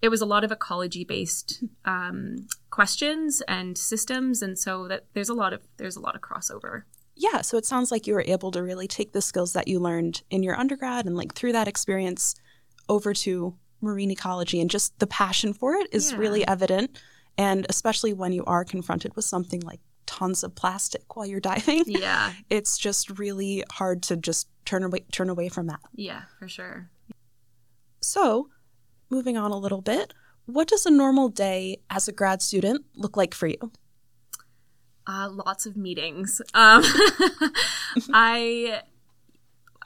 it 0.01 0.07
was 0.09 0.21
a 0.21 0.25
lot 0.25 0.45
of 0.45 0.51
ecology 0.51 1.03
based 1.03 1.63
um, 1.83 2.47
questions 2.69 3.41
and 3.47 3.77
systems, 3.77 4.41
and 4.41 4.57
so 4.57 4.87
that 4.87 5.07
there's 5.13 5.29
a 5.29 5.33
lot 5.33 5.53
of 5.53 5.61
there's 5.77 5.97
a 5.97 5.99
lot 6.01 6.15
of 6.15 6.21
crossover. 6.21 6.83
Yeah, 7.15 7.41
so 7.41 7.57
it 7.57 7.65
sounds 7.65 7.91
like 7.91 8.05
you 8.05 8.13
were 8.13 8.23
able 8.27 8.51
to 8.51 8.61
really 8.61 8.87
take 8.87 9.11
the 9.11 9.21
skills 9.21 9.53
that 9.53 9.67
you 9.67 9.79
learned 9.79 10.21
in 10.29 10.43
your 10.43 10.55
undergrad 10.55 11.05
and 11.05 11.17
like 11.17 11.33
through 11.33 11.53
that 11.53 11.67
experience 11.67 12.35
over 12.89 13.13
to 13.13 13.55
marine 13.81 14.11
ecology, 14.11 14.59
and 14.61 14.69
just 14.69 14.97
the 14.99 15.07
passion 15.07 15.53
for 15.53 15.75
it 15.75 15.87
is 15.91 16.11
Yeah. 16.11 16.17
really 16.17 16.47
evident. 16.47 16.99
And 17.37 17.65
especially 17.69 18.13
when 18.13 18.31
you 18.33 18.43
are 18.45 18.65
confronted 18.65 19.15
with 19.15 19.25
something 19.25 19.61
like 19.61 19.79
tons 20.07 20.43
of 20.43 20.55
plastic 20.55 21.15
while 21.15 21.25
you're 21.25 21.39
diving, 21.39 21.83
Yeah, 21.87 22.33
it's 22.49 22.77
just 22.77 23.19
really 23.19 23.63
hard 23.71 24.01
to 24.03 24.15
just 24.17 24.47
turn 24.65 24.83
away 24.83 25.01
turn 25.11 25.29
away 25.29 25.49
from 25.49 25.67
that. 25.67 25.79
yeah, 25.93 26.23
for 26.39 26.47
sure. 26.47 26.89
So, 28.01 28.49
moving 29.09 29.37
on 29.37 29.51
a 29.51 29.57
little 29.57 29.81
bit, 29.81 30.13
what 30.45 30.67
does 30.67 30.85
a 30.85 30.91
normal 30.91 31.29
day 31.29 31.81
as 31.89 32.07
a 32.07 32.11
grad 32.11 32.41
student 32.41 32.85
look 32.95 33.15
like 33.17 33.33
for 33.33 33.47
you? 33.47 33.71
Uh, 35.05 35.29
lots 35.29 35.65
of 35.65 35.77
meetings. 35.77 36.41
Um, 36.53 36.83
I, 38.13 38.81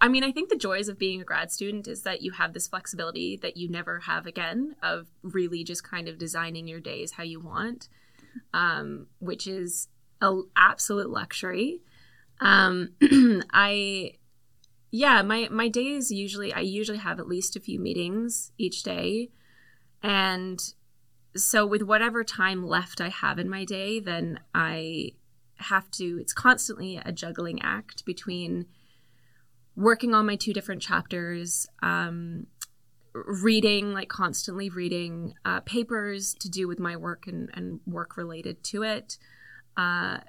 I 0.02 0.08
mean, 0.08 0.24
I 0.24 0.32
think 0.32 0.50
the 0.50 0.56
joys 0.56 0.90
of 0.90 0.98
being 0.98 1.22
a 1.22 1.24
grad 1.24 1.52
student 1.52 1.88
is 1.88 2.02
that 2.02 2.24
you 2.24 2.32
have 2.32 2.54
this 2.54 2.68
flexibility 2.68 3.38
that 3.38 3.56
you 3.56 3.70
never 3.70 4.00
have 4.00 4.26
again 4.26 4.76
of 4.82 5.08
really 5.22 5.64
just 5.64 5.84
kind 5.84 6.08
of 6.08 6.18
designing 6.18 6.68
your 6.68 6.80
days 6.80 7.12
how 7.12 7.24
you 7.24 7.40
want, 7.40 7.88
um, 8.52 9.06
which 9.20 9.46
is 9.46 9.90
an 10.20 10.46
absolute 10.58 11.12
luxury. 11.12 11.82
Um, 12.40 12.94
I, 13.54 14.14
yeah, 14.90 15.22
my 15.22 15.48
my 15.52 15.68
days 15.68 16.12
usually 16.12 16.52
I 16.52 16.62
usually 16.62 16.98
have 16.98 17.20
at 17.20 17.28
least 17.28 17.56
a 17.56 17.60
few 17.60 17.80
meetings 17.80 18.52
each 18.58 18.82
day, 18.82 19.30
and 20.02 20.60
so 21.36 21.64
with 21.64 21.84
whatever 21.84 22.24
time 22.24 22.66
left 22.66 23.00
I 23.00 23.10
have 23.10 23.38
in 23.38 23.48
my 23.48 23.66
day, 23.66 24.00
then 24.00 24.40
I 24.56 25.12
have 25.58 25.92
to 25.92 26.18
it's 26.20 26.34
constantly 26.34 26.98
a 26.98 27.12
juggling 27.12 27.62
act 27.62 28.04
between 28.04 28.66
working 29.76 30.14
on 30.14 30.26
my 30.26 30.36
two 30.36 30.54
different 30.54 30.82
chapters, 30.82 31.68
um, 31.82 32.48
reading, 33.14 33.94
like 33.94 34.10
constantly 34.10 34.70
reading 34.70 35.34
uh, 35.44 35.60
papers 35.62 36.34
to 36.36 36.50
do 36.50 36.68
with 36.68 36.80
my 36.80 36.96
work 36.96 37.28
and, 37.28 37.50
and 37.54 37.80
work 37.86 38.18
related 38.18 38.64
to 38.64 38.84
it, 38.84 39.18
uh, 39.78 40.20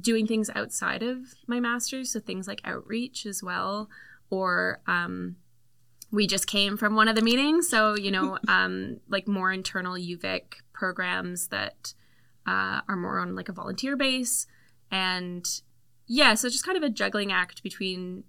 doing 0.00 0.26
things 0.26 0.50
outside 0.54 1.02
of 1.02 1.34
my 1.46 1.60
master's, 1.60 2.10
so 2.10 2.20
things 2.20 2.48
like 2.48 2.60
outreach 2.64 3.26
as 3.26 3.42
well, 3.42 3.88
or 4.30 4.80
um, 4.86 5.36
we 6.10 6.26
just 6.26 6.46
came 6.46 6.76
from 6.76 6.94
one 6.94 7.08
of 7.08 7.16
the 7.16 7.22
meetings, 7.22 7.68
so 7.68 7.96
you 7.96 8.10
know, 8.10 8.38
um, 8.48 9.00
like 9.08 9.28
more 9.28 9.52
internal 9.52 9.94
UVic 9.94 10.54
programs 10.72 11.48
that 11.48 11.94
uh, 12.46 12.80
are 12.88 12.96
more 12.96 13.18
on 13.18 13.34
like 13.34 13.48
a 13.48 13.52
volunteer 13.52 13.96
base, 13.96 14.46
and 14.90 15.46
yeah, 16.06 16.34
so 16.34 16.48
just 16.48 16.64
kind 16.64 16.76
of 16.76 16.82
a 16.82 16.90
juggling 16.90 17.32
act 17.32 17.62
between 17.62 18.24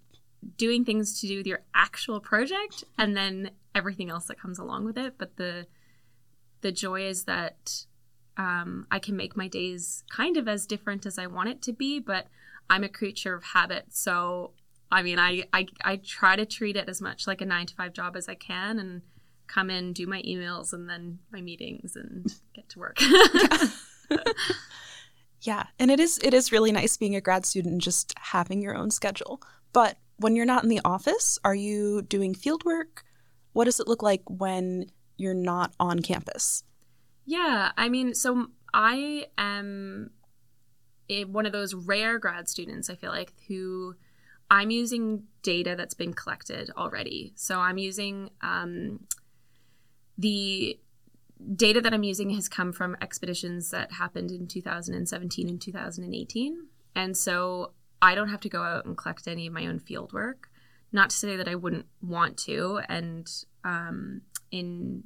doing 0.58 0.86
things 0.86 1.20
to 1.22 1.28
do 1.28 1.38
with 1.38 1.48
your 1.48 1.62
actual 1.74 2.20
project 2.20 2.84
and 2.98 3.16
then 3.16 3.52
everything 3.74 4.10
else 4.10 4.26
that 4.26 4.40
comes 4.40 4.60
along 4.60 4.86
with 4.86 4.98
it. 4.98 5.16
But 5.18 5.38
the 5.38 5.68
the 6.62 6.72
joy 6.72 7.04
is 7.04 7.26
that 7.26 7.86
um, 8.38 8.88
I 8.92 9.00
can 9.00 9.16
make 9.16 9.38
my 9.38 9.48
days 9.48 10.04
kind 10.10 10.38
of 10.38 10.48
as 10.48 10.66
different 10.66 11.06
as 11.06 11.18
I 11.18 11.28
want 11.28 11.50
it 11.50 11.62
to 11.64 11.74
be, 11.74 12.00
but 12.00 12.28
I'm 12.70 12.84
a 12.84 12.90
creature 12.90 13.36
of 13.36 13.44
habit. 13.44 13.86
So, 13.90 14.52
I 14.92 15.04
mean, 15.04 15.20
I, 15.20 15.44
I, 15.54 15.68
I 15.84 15.96
try 15.98 16.36
to 16.36 16.46
treat 16.46 16.76
it 16.76 16.90
as 16.90 17.00
much 17.00 17.28
like 17.28 17.42
a 17.42 17.46
nine 17.46 17.68
to 17.68 17.76
five 17.76 17.94
job 17.94 18.16
as 18.16 18.28
I 18.28 18.36
can 18.36 18.80
and 18.80 19.02
come 19.46 19.70
in, 19.70 19.94
do 19.94 20.08
my 20.08 20.22
emails 20.24 20.74
and 20.74 20.90
then 20.90 21.20
my 21.32 21.42
meetings 21.42 21.96
and 21.96 22.34
get 22.54 22.70
to 22.70 22.80
work. 22.80 22.98
Yeah, 25.42 25.68
and 25.80 25.92
it 25.92 26.00
is 26.00 26.20
it 26.24 26.34
is 26.34 26.52
really 26.52 26.72
nice 26.72 26.98
being 26.98 27.16
a 27.16 27.22
grad 27.22 27.46
student 27.46 27.74
and 27.74 27.82
just 27.82 28.14
having 28.18 28.62
your 28.62 28.76
own 28.76 28.92
schedule. 28.92 29.42
But 29.72 29.98
when 30.18 30.36
you're 30.36 30.46
not 30.46 30.64
in 30.64 30.70
the 30.70 30.82
office, 30.84 31.40
are 31.44 31.56
you 31.56 32.02
doing 32.02 32.34
field 32.34 32.64
work? 32.66 33.04
What 33.54 33.66
does 33.66 33.80
it 33.80 33.88
look 33.88 34.04
like 34.04 34.22
when 34.28 34.92
you're 35.18 35.34
not 35.34 35.74
on 35.80 36.00
campus? 36.02 36.64
Yeah, 37.26 37.72
I 37.78 37.90
mean, 37.90 38.14
so 38.14 38.48
I 38.74 39.28
am 39.38 40.12
one 41.28 41.46
of 41.46 41.52
those 41.52 41.74
rare 41.74 42.20
grad 42.20 42.48
students, 42.50 42.90
I 42.90 42.96
feel 42.96 43.12
like, 43.12 43.34
who 43.48 43.96
I'm 44.50 44.72
using 44.72 45.24
data 45.42 45.76
that's 45.78 45.94
been 45.94 46.14
collected 46.14 46.72
already. 46.78 47.34
So 47.36 47.60
I'm 47.60 47.78
using 47.78 48.30
um, 48.42 49.02
the 50.18 50.80
data 51.56 51.82
that 51.82 51.94
I'm 51.94 52.04
using 52.04 52.30
has 52.32 52.48
come 52.50 52.72
from 52.74 52.98
expeditions 53.02 53.72
that 53.72 53.92
happened 53.92 54.32
in 54.32 54.48
2017 54.48 55.50
and 55.50 55.62
2018. 55.62 56.68
And 56.96 57.16
so 57.16 57.74
I 58.02 58.16
don't 58.16 58.30
have 58.30 58.42
to 58.42 58.50
go 58.50 58.62
out 58.62 58.86
and 58.86 58.98
collect 58.98 59.28
any 59.28 59.48
of 59.48 59.54
my 59.54 59.66
own 59.66 59.80
field 59.80 60.14
work. 60.14 60.50
Not 60.92 61.10
to 61.10 61.16
say 61.16 61.36
that 61.36 61.48
I 61.48 61.56
wouldn't 61.56 61.88
want 62.02 62.38
to. 62.40 62.82
And 62.88 63.30
um, 63.64 64.22
in 64.52 65.04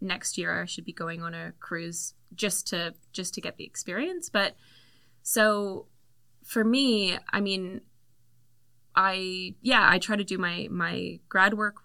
next 0.00 0.36
year 0.38 0.62
I 0.62 0.66
should 0.66 0.84
be 0.84 0.92
going 0.92 1.22
on 1.22 1.34
a 1.34 1.52
cruise 1.60 2.14
just 2.34 2.66
to 2.68 2.94
just 3.12 3.34
to 3.34 3.40
get 3.40 3.56
the 3.56 3.64
experience. 3.64 4.28
But 4.28 4.54
so 5.22 5.86
for 6.44 6.64
me, 6.64 7.18
I 7.32 7.40
mean, 7.40 7.80
I 8.94 9.54
yeah, 9.62 9.86
I 9.88 9.98
try 9.98 10.16
to 10.16 10.24
do 10.24 10.38
my 10.38 10.68
my 10.70 11.20
grad 11.28 11.54
work 11.54 11.76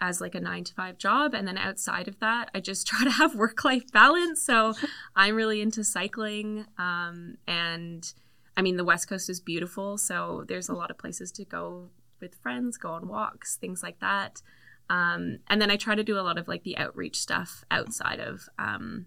as 0.00 0.20
like 0.20 0.36
a 0.36 0.40
9 0.40 0.62
to 0.62 0.74
5 0.74 0.96
job 0.96 1.34
and 1.34 1.46
then 1.46 1.58
outside 1.58 2.06
of 2.06 2.20
that, 2.20 2.50
I 2.54 2.60
just 2.60 2.86
try 2.88 3.04
to 3.04 3.10
have 3.10 3.34
work 3.34 3.64
life 3.64 3.90
balance. 3.92 4.42
So 4.42 4.74
I'm 5.14 5.34
really 5.34 5.60
into 5.60 5.84
cycling 5.84 6.66
um 6.78 7.36
and 7.46 8.12
I 8.58 8.62
mean 8.62 8.76
the 8.76 8.84
west 8.84 9.08
coast 9.08 9.30
is 9.30 9.38
beautiful, 9.38 9.96
so 9.96 10.44
there's 10.48 10.68
a 10.68 10.74
lot 10.74 10.90
of 10.90 10.98
places 10.98 11.30
to 11.32 11.44
go 11.44 11.90
with 12.20 12.34
friends, 12.42 12.76
go 12.76 12.90
on 12.90 13.06
walks, 13.06 13.56
things 13.56 13.84
like 13.84 14.00
that. 14.00 14.42
Um, 14.90 15.38
and 15.48 15.62
then 15.62 15.70
I 15.70 15.76
try 15.76 15.94
to 15.94 16.02
do 16.02 16.18
a 16.18 16.22
lot 16.22 16.38
of 16.38 16.48
like 16.48 16.64
the 16.64 16.76
outreach 16.76 17.20
stuff 17.20 17.62
outside 17.70 18.18
of 18.18 18.48
um, 18.58 19.06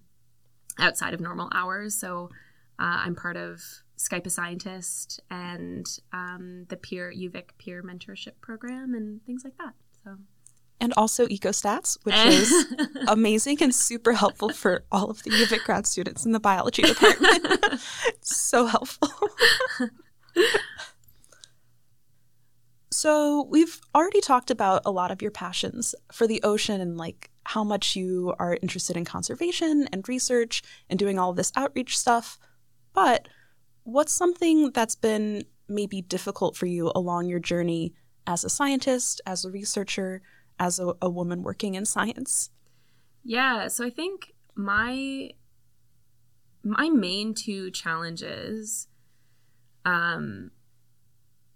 outside 0.80 1.14
of 1.14 1.20
normal 1.20 1.50
hours. 1.54 1.96
So 1.96 2.30
uh, 2.80 3.04
I'm 3.04 3.14
part 3.14 3.36
of 3.36 3.62
Skype 3.98 4.26
a 4.26 4.30
Scientist 4.30 5.20
and 5.30 5.86
um, 6.14 6.66
the 6.70 6.78
peer 6.78 7.14
UVic 7.14 7.50
peer 7.58 7.84
mentorship 7.84 8.40
program 8.40 8.94
and 8.94 9.22
things 9.26 9.44
like 9.44 9.58
that. 9.58 9.74
So 10.06 10.16
And 10.82 10.94
also 10.98 11.28
EcoStats, 11.28 11.98
which 12.04 12.16
is 12.16 12.66
amazing 13.08 13.62
and 13.62 13.74
super 13.74 14.14
helpful 14.14 14.50
for 14.50 14.84
all 14.92 15.10
of 15.10 15.22
the 15.24 15.30
UVic 15.30 15.64
grad 15.64 15.86
students 15.86 16.26
in 16.26 16.32
the 16.32 16.40
biology 16.40 16.82
department. 16.82 17.80
so 18.22 18.66
helpful. 18.66 19.10
so, 22.92 23.44
we've 23.44 23.80
already 23.94 24.22
talked 24.22 24.50
about 24.50 24.82
a 24.84 24.92
lot 24.92 25.12
of 25.12 25.22
your 25.22 25.30
passions 25.30 25.94
for 26.12 26.26
the 26.26 26.42
ocean 26.42 26.82
and 26.82 26.98
like 26.98 27.30
how 27.44 27.64
much 27.64 27.96
you 27.96 28.34
are 28.40 28.58
interested 28.62 28.98
in 28.98 29.06
conservation 29.06 29.88
and 29.92 30.10
research 30.10 30.64
and 30.90 31.00
doing 31.00 31.20
all 31.20 31.30
of 31.30 31.36
this 31.36 31.52
outreach 31.56 31.98
stuff. 31.98 32.38
But 32.94 33.28
what's 33.84 34.14
something 34.14 34.72
that's 34.72 34.96
been 34.96 35.44
maybe 35.68 36.02
difficult 36.02 36.56
for 36.56 36.66
you 36.66 36.92
along 36.94 37.28
your 37.28 37.40
journey 37.40 37.94
as 38.28 38.44
a 38.44 38.50
scientist, 38.50 39.22
as 39.26 39.46
a 39.46 39.52
researcher, 39.52 40.22
as 40.62 40.78
a, 40.80 40.94
a 41.02 41.10
woman 41.10 41.42
working 41.42 41.74
in 41.74 41.86
science? 41.86 42.52
Yeah, 43.24 43.68
so 43.68 43.84
I 43.84 43.90
think 43.90 44.34
my 44.56 45.32
my 46.64 46.90
main 46.90 47.34
two 47.34 47.72
challenges 47.72 48.88
um 49.84 50.52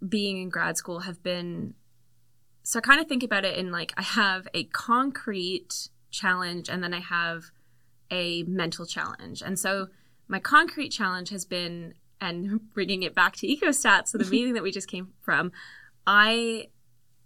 being 0.09 0.41
in 0.41 0.49
grad 0.49 0.75
school 0.77 1.01
have 1.01 1.21
been 1.21 1.75
so 2.63 2.79
I 2.79 2.81
kind 2.81 2.99
of 2.99 3.07
think 3.07 3.21
about 3.21 3.45
it 3.45 3.57
in 3.57 3.71
like 3.71 3.93
I 3.95 4.01
have 4.01 4.47
a 4.55 4.63
concrete 4.63 5.89
challenge 6.09 6.67
and 6.67 6.83
then 6.83 6.93
I 6.93 6.99
have 6.99 7.51
a 8.09 8.43
mental 8.43 8.87
challenge. 8.87 9.43
And 9.43 9.59
so 9.59 9.87
my 10.27 10.39
concrete 10.39 10.89
challenge 10.89 11.29
has 11.29 11.45
been 11.45 11.93
and 12.19 12.59
bringing 12.73 13.03
it 13.03 13.13
back 13.13 13.35
to 13.35 13.47
ecostats 13.47 14.07
so 14.07 14.17
the 14.17 14.25
meeting 14.35 14.55
that 14.55 14.63
we 14.63 14.71
just 14.71 14.87
came 14.87 15.13
from 15.21 15.51
I 16.07 16.69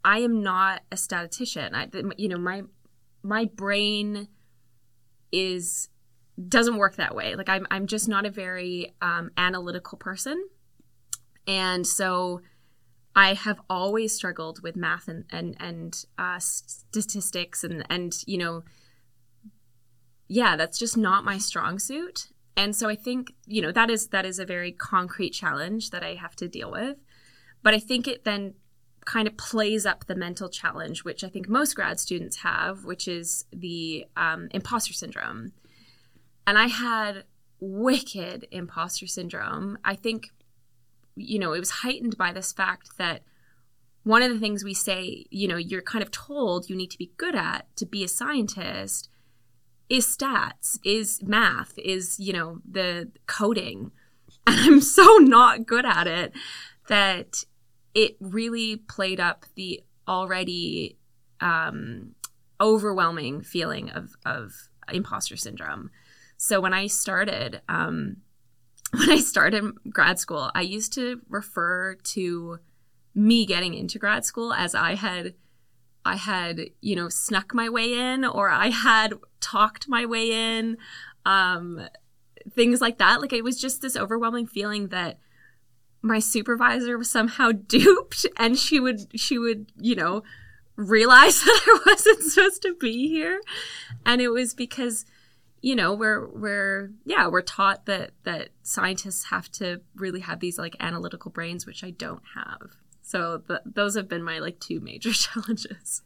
I 0.04 0.20
am 0.20 0.42
not 0.42 0.82
a 0.92 0.98
statistician. 0.98 1.76
I 1.76 1.88
you 2.18 2.30
know 2.30 2.38
my 2.38 2.64
my 3.24 3.46
brain 3.46 4.28
is 5.32 5.90
doesn't 6.48 6.78
work 6.78 6.96
that 6.96 7.16
way. 7.16 7.36
Like 7.36 7.50
I'm 7.50 7.68
I'm 7.70 7.88
just 7.88 8.08
not 8.08 8.26
a 8.26 8.30
very 8.30 8.94
um, 9.02 9.32
analytical 9.38 9.98
person, 9.98 10.48
and 11.48 11.86
so 11.86 12.42
I 13.16 13.34
have 13.34 13.60
always 13.70 14.16
struggled 14.16 14.62
with 14.64 14.76
math 14.76 15.08
and 15.08 15.26
and 15.32 15.58
and 15.60 16.06
uh, 16.18 16.40
statistics 16.40 17.64
and 17.64 17.86
and 17.90 18.14
you 18.26 18.38
know, 18.38 18.64
yeah, 20.28 20.56
that's 20.56 20.80
just 20.80 20.96
not 20.96 21.26
my 21.26 21.38
strong 21.38 21.80
suit. 21.80 22.30
And 22.56 22.76
so 22.76 22.90
I 22.90 22.96
think 22.96 23.34
you 23.46 23.62
know 23.62 23.72
that 23.72 23.90
is 23.90 24.08
that 24.08 24.26
is 24.26 24.40
a 24.40 24.46
very 24.46 24.72
concrete 24.72 25.32
challenge 25.32 25.90
that 25.90 26.04
I 26.04 26.16
have 26.16 26.36
to 26.38 26.48
deal 26.48 26.72
with. 26.72 26.98
But 27.62 27.74
I 27.74 27.80
think 27.80 28.08
it 28.08 28.24
then 28.24 28.54
kind 29.10 29.28
of 29.28 29.36
plays 29.38 29.88
up 29.88 30.06
the 30.06 30.14
mental 30.14 30.50
challenge, 30.50 31.04
which 31.04 31.24
I 31.24 31.30
think 31.30 31.50
most 31.50 31.76
grad 31.76 32.00
students 32.00 32.38
have, 32.38 32.86
which 32.86 33.08
is 33.08 33.46
the 33.52 34.06
um, 34.16 34.50
imposter 34.52 34.94
syndrome. 34.94 35.52
And 36.46 36.60
I 36.60 36.68
had 36.68 37.24
wicked 37.60 38.48
imposter 38.52 39.08
syndrome. 39.08 39.80
I 39.84 39.96
think, 39.96 40.28
you 41.16 41.40
know, 41.40 41.54
it 41.54 41.60
was 41.60 41.72
heightened 41.72 42.18
by 42.20 42.32
this 42.32 42.54
fact 42.54 43.00
that 43.00 43.24
one 44.04 44.22
of 44.22 44.32
the 44.32 44.40
things 44.40 44.64
we 44.64 44.76
say, 44.76 45.26
you 45.32 45.48
know, 45.48 45.58
you're 45.58 45.82
kind 45.82 46.04
of 46.04 46.12
told 46.12 46.70
you 46.70 46.76
need 46.76 46.92
to 46.92 46.98
be 47.00 47.12
good 47.18 47.36
at 47.36 47.66
to 47.78 47.88
be 47.88 48.04
a 48.04 48.08
scientist 48.08 49.10
is 49.90 50.06
stats, 50.06 50.78
is 50.86 51.20
math, 51.24 51.74
is, 51.80 52.20
you 52.20 52.32
know, 52.32 52.60
the 52.70 53.10
coding. 53.26 53.92
And 54.48 54.60
I'm 54.60 54.82
so 54.82 55.18
not 55.18 55.66
good 55.66 55.86
at 55.86 56.08
it 56.08 56.32
that 56.88 57.44
it 57.94 58.18
really 58.20 58.78
played 58.78 59.20
up 59.20 59.46
the 59.56 59.82
already 60.08 60.98
um, 61.42 62.16
overwhelming 62.60 63.42
feeling 63.42 63.90
of, 63.90 64.16
of 64.26 64.70
imposter 64.92 65.38
syndrome. 65.38 65.90
So 66.38 66.60
when 66.60 66.74
I 66.74 66.88
started, 66.88 67.62
um, 67.70 68.18
when 68.92 69.10
I 69.10 69.18
started 69.18 69.66
grad 69.90 70.20
school, 70.20 70.52
I 70.56 70.62
used 70.62 70.94
to 70.94 71.22
refer 71.30 71.96
to 71.96 72.60
me 73.16 73.46
getting 73.46 73.74
into 73.74 74.00
grad 74.00 74.26
school 74.26 74.54
as 74.54 74.76
I 74.76 74.96
had 74.96 75.34
I 76.06 76.16
had, 76.16 76.62
you 76.80 76.96
know, 76.96 77.10
snuck 77.10 77.54
my 77.54 77.70
way 77.70 77.94
in 77.94 78.24
or 78.24 78.50
I 78.50 78.70
had 78.70 79.14
talked 79.42 79.90
my 79.90 80.06
way 80.06 80.32
in. 80.32 80.78
Um, 81.26 81.82
things 82.52 82.82
like 82.82 82.98
that. 82.98 83.22
Like 83.22 83.34
it 83.34 83.44
was 83.44 83.60
just 83.60 83.82
this 83.82 83.98
overwhelming 83.98 84.48
feeling 84.48 84.88
that 84.88 85.20
my 86.02 86.20
supervisor 86.20 86.98
was 86.98 87.10
somehow 87.10 87.52
duped 87.68 88.26
and 88.38 88.58
she 88.58 88.80
would 88.80 89.20
she 89.20 89.38
would 89.38 89.72
you 89.80 89.96
know 89.96 90.24
realize 90.76 91.42
that 91.44 91.62
i 91.68 91.92
wasn't 91.92 92.24
supposed 92.24 92.62
to 92.62 92.76
be 92.76 93.08
here. 93.08 93.42
And 94.06 94.22
it 94.22 94.30
was 94.30 94.54
because 94.54 95.06
you 95.62 95.76
know 95.76 95.94
we're 95.94 96.26
we're 96.28 96.92
yeah 97.06 97.28
we're 97.28 97.42
taught 97.42 97.86
that 97.86 98.12
that 98.24 98.50
scientists 98.64 99.26
have 99.26 99.52
to 99.52 99.82
really 99.96 100.22
have 100.22 100.40
these 100.40 100.58
like 100.58 100.74
analytical 100.80 101.32
brains 101.32 101.66
which 101.66 101.84
i 101.84 101.90
don't 101.92 102.24
have. 102.36 102.76
So 103.02 103.42
th- 103.48 103.62
those 103.66 103.96
have 103.96 104.08
been 104.08 104.24
my 104.24 104.40
like 104.40 104.60
two 104.60 104.80
major 104.80 105.12
challenges. 105.14 106.04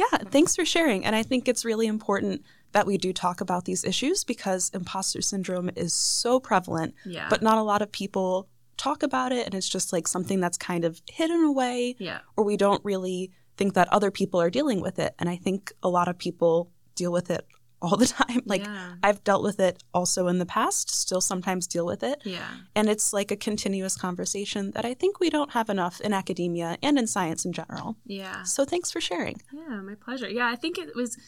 Yeah 0.00 0.18
thanks 0.30 0.56
for 0.56 0.64
sharing. 0.64 1.04
And 1.04 1.14
i 1.14 1.22
think 1.22 1.46
it's 1.46 1.64
really 1.64 1.86
important 1.86 2.42
that 2.72 2.86
we 2.86 2.98
do 2.98 3.12
talk 3.12 3.40
about 3.40 3.64
these 3.64 3.84
issues 3.84 4.24
because 4.24 4.70
imposter 4.74 5.22
syndrome 5.22 5.70
is 5.76 5.94
so 5.94 6.40
prevalent 6.40 6.94
yeah. 7.06 7.26
but 7.30 7.40
not 7.40 7.56
a 7.56 7.62
lot 7.62 7.80
of 7.80 7.90
people 7.90 8.48
talk 8.76 9.02
about 9.02 9.32
it 9.32 9.46
and 9.46 9.54
it's 9.54 9.68
just 9.68 9.92
like 9.92 10.06
something 10.06 10.40
that's 10.40 10.58
kind 10.58 10.84
of 10.84 11.00
hidden 11.10 11.44
away 11.44 11.96
yeah. 11.98 12.20
or 12.36 12.44
we 12.44 12.56
don't 12.56 12.84
really 12.84 13.30
think 13.56 13.74
that 13.74 13.88
other 13.92 14.10
people 14.10 14.40
are 14.40 14.50
dealing 14.50 14.80
with 14.80 14.98
it. 14.98 15.14
And 15.18 15.28
i 15.28 15.36
think 15.36 15.72
a 15.82 15.88
lot 15.88 16.08
of 16.08 16.18
people 16.18 16.70
deal 16.94 17.12
with 17.12 17.30
it 17.30 17.46
all 17.82 17.96
the 17.96 18.06
time. 18.06 18.40
Like 18.46 18.64
yeah. 18.64 18.94
i've 19.02 19.22
dealt 19.22 19.42
with 19.42 19.60
it 19.60 19.82
also 19.92 20.28
in 20.28 20.38
the 20.38 20.46
past 20.46 20.90
still 20.90 21.20
sometimes 21.20 21.66
deal 21.66 21.86
with 21.86 22.02
it. 22.02 22.22
Yeah. 22.24 22.48
And 22.74 22.88
it's 22.88 23.12
like 23.12 23.30
a 23.30 23.36
continuous 23.36 23.96
conversation 23.96 24.70
that 24.72 24.84
i 24.84 24.94
think 24.94 25.20
we 25.20 25.30
don't 25.30 25.52
have 25.52 25.68
enough 25.68 26.00
in 26.00 26.12
academia 26.12 26.78
and 26.82 26.98
in 26.98 27.06
science 27.06 27.44
in 27.44 27.52
general. 27.52 27.96
Yeah. 28.06 28.42
So 28.44 28.64
thanks 28.64 28.90
for 28.90 29.00
sharing. 29.00 29.36
Yeah 29.52 29.80
my 29.82 29.94
pleasure. 29.94 30.28
Yeah 30.28 30.48
i 30.48 30.56
think 30.56 30.78
it 30.78 30.94
was 30.94 31.18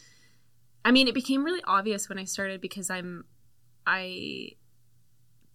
i 0.85 0.90
mean 0.90 1.07
it 1.07 1.14
became 1.14 1.44
really 1.44 1.62
obvious 1.66 2.09
when 2.09 2.18
i 2.18 2.25
started 2.25 2.61
because 2.61 2.88
i'm 2.88 3.25
i 3.87 4.51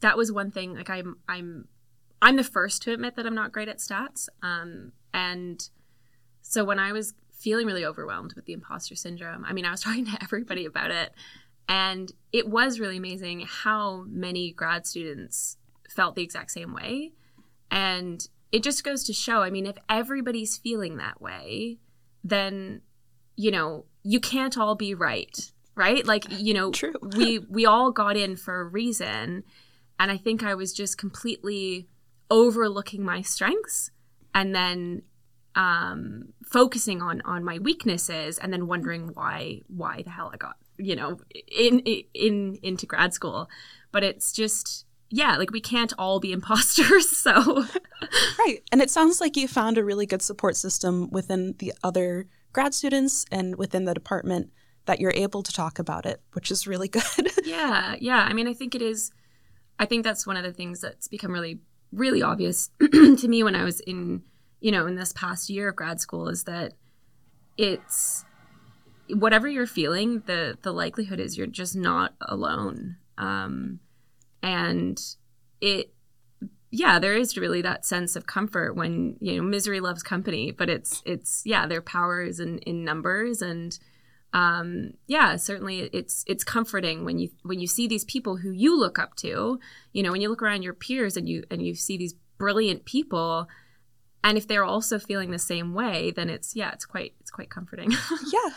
that 0.03 0.17
was 0.17 0.31
one 0.31 0.51
thing 0.51 0.75
like 0.75 0.89
i'm 0.89 1.15
i'm 1.27 1.67
I'm 2.23 2.37
the 2.37 2.43
first 2.43 2.81
to 2.83 2.93
admit 2.93 3.17
that 3.17 3.25
I'm 3.25 3.35
not 3.35 3.51
great 3.51 3.67
at 3.67 3.79
stats. 3.79 4.29
Um, 4.41 4.93
and 5.13 5.67
so 6.41 6.63
when 6.63 6.79
I 6.79 6.93
was 6.93 7.13
feeling 7.33 7.67
really 7.67 7.83
overwhelmed 7.83 8.31
with 8.33 8.45
the 8.45 8.53
imposter 8.53 8.95
syndrome, 8.95 9.43
I 9.43 9.51
mean, 9.51 9.65
I 9.65 9.71
was 9.71 9.81
talking 9.83 10.05
to 10.05 10.23
everybody 10.23 10.65
about 10.65 10.89
it. 10.89 11.13
And 11.67 12.13
it 12.31 12.47
was 12.47 12.79
really 12.79 12.95
amazing 12.95 13.45
how 13.45 14.05
many 14.07 14.53
grad 14.53 14.87
students 14.87 15.57
felt 15.89 16.15
the 16.15 16.23
exact 16.23 16.51
same 16.51 16.73
way. 16.73 17.11
And 17.69 18.25
it 18.53 18.63
just 18.63 18.85
goes 18.85 19.03
to 19.03 19.13
show 19.13 19.41
I 19.41 19.49
mean, 19.49 19.65
if 19.65 19.75
everybody's 19.89 20.57
feeling 20.57 20.97
that 20.97 21.21
way, 21.21 21.79
then, 22.23 22.83
you 23.35 23.51
know, 23.51 23.83
you 24.01 24.21
can't 24.21 24.57
all 24.57 24.75
be 24.75 24.93
right, 24.93 25.51
right? 25.75 26.05
Like, 26.05 26.25
you 26.29 26.53
know, 26.53 26.71
True. 26.71 26.93
we, 27.01 27.39
we 27.39 27.65
all 27.65 27.91
got 27.91 28.15
in 28.15 28.37
for 28.37 28.61
a 28.61 28.65
reason. 28.65 29.43
And 29.99 30.09
I 30.11 30.15
think 30.15 30.41
I 30.41 30.55
was 30.55 30.71
just 30.71 30.97
completely 30.97 31.89
overlooking 32.29 33.03
my 33.03 33.21
strengths 33.21 33.91
and 34.33 34.55
then 34.55 35.03
um, 35.55 36.33
focusing 36.43 37.01
on 37.01 37.21
on 37.21 37.43
my 37.43 37.59
weaknesses 37.59 38.37
and 38.37 38.51
then 38.51 38.67
wondering 38.67 39.11
why 39.13 39.61
why 39.67 40.01
the 40.01 40.09
hell 40.09 40.31
I 40.33 40.37
got 40.37 40.55
you 40.77 40.95
know 40.95 41.19
in 41.51 41.79
in 41.79 42.57
into 42.63 42.85
grad 42.85 43.13
school. 43.13 43.49
But 43.91 44.03
it's 44.03 44.31
just 44.31 44.85
yeah 45.09 45.37
like 45.37 45.51
we 45.51 45.61
can't 45.61 45.93
all 45.97 46.19
be 46.19 46.31
imposters 46.33 47.09
so. 47.09 47.65
Right. 48.39 48.61
And 48.71 48.81
it 48.81 48.89
sounds 48.89 49.21
like 49.21 49.37
you 49.37 49.47
found 49.47 49.77
a 49.77 49.83
really 49.83 50.05
good 50.05 50.21
support 50.21 50.55
system 50.55 51.09
within 51.11 51.55
the 51.59 51.73
other 51.83 52.27
grad 52.51 52.73
students 52.73 53.25
and 53.31 53.55
within 53.55 53.85
the 53.85 53.93
department 53.93 54.51
that 54.85 54.99
you're 54.99 55.13
able 55.15 55.41
to 55.41 55.51
talk 55.51 55.79
about 55.79 56.05
it 56.05 56.21
which 56.33 56.51
is 56.51 56.67
really 56.67 56.87
good. 56.89 57.31
Yeah 57.45 57.95
yeah. 57.99 58.25
I 58.27 58.33
mean 58.33 58.47
i 58.47 58.53
think 58.53 58.75
it 58.75 58.81
is 58.81 59.11
i 59.79 59.85
think 59.85 60.03
that's 60.03 60.27
one 60.27 60.37
of 60.37 60.43
the 60.43 60.51
things 60.53 60.81
that's 60.81 61.07
become 61.07 61.31
really 61.31 61.59
really 61.93 62.21
obvious 62.21 62.69
to 62.79 63.27
me 63.27 63.43
when 63.43 63.55
I 63.55 63.63
was 63.63 63.79
in, 63.81 64.23
you 64.59 64.71
know, 64.71 64.87
in 64.87 64.95
this 64.95 65.13
past 65.13 65.49
year 65.49 65.69
of 65.69 65.75
grad 65.75 65.99
school 65.99 66.27
is 66.29 66.43
that 66.43 66.73
it's 67.57 68.25
whatever 69.09 69.47
you're 69.47 69.67
feeling, 69.67 70.23
the 70.25 70.57
the 70.61 70.71
likelihood 70.71 71.19
is 71.19 71.37
you're 71.37 71.47
just 71.47 71.75
not 71.75 72.13
alone. 72.21 72.97
Um, 73.17 73.79
and 74.41 74.99
it 75.61 75.93
yeah, 76.75 76.97
there 76.97 77.15
is 77.15 77.37
really 77.37 77.61
that 77.61 77.85
sense 77.85 78.15
of 78.15 78.25
comfort 78.25 78.75
when, 78.75 79.15
you 79.19 79.37
know, 79.37 79.43
misery 79.43 79.79
loves 79.79 80.01
company, 80.01 80.51
but 80.51 80.69
it's 80.69 81.03
it's 81.05 81.43
yeah, 81.45 81.67
their 81.67 81.81
power 81.81 82.23
is 82.23 82.39
in, 82.39 82.57
in 82.59 82.83
numbers 82.83 83.43
and 83.43 83.77
um, 84.33 84.93
yeah, 85.05 85.35
certainly 85.35 85.89
it's 85.93 86.25
it's 86.27 86.43
comforting 86.43 87.05
when 87.05 87.19
you 87.19 87.29
when 87.43 87.59
you 87.59 87.67
see 87.67 87.87
these 87.87 88.03
people 88.03 88.37
who 88.37 88.49
you 88.49 88.77
look 88.77 88.97
up 88.97 89.15
to. 89.17 89.59
You 89.93 90.03
know, 90.03 90.11
when 90.11 90.21
you 90.21 90.29
look 90.29 90.41
around 90.41 90.63
your 90.63 90.73
peers 90.73 91.15
and 91.15 91.29
you 91.29 91.43
and 91.51 91.65
you 91.65 91.75
see 91.75 91.97
these 91.97 92.15
brilliant 92.39 92.85
people, 92.85 93.47
and 94.23 94.35
if 94.35 94.47
they're 94.47 94.63
also 94.63 94.97
feeling 94.97 95.29
the 95.29 95.39
same 95.39 95.75
way, 95.75 96.11
then 96.11 96.29
it's 96.29 96.55
yeah, 96.55 96.71
it's 96.71 96.85
quite 96.85 97.13
it's 97.19 97.29
quite 97.29 97.51
comforting. 97.51 97.91
yeah, 98.33 98.49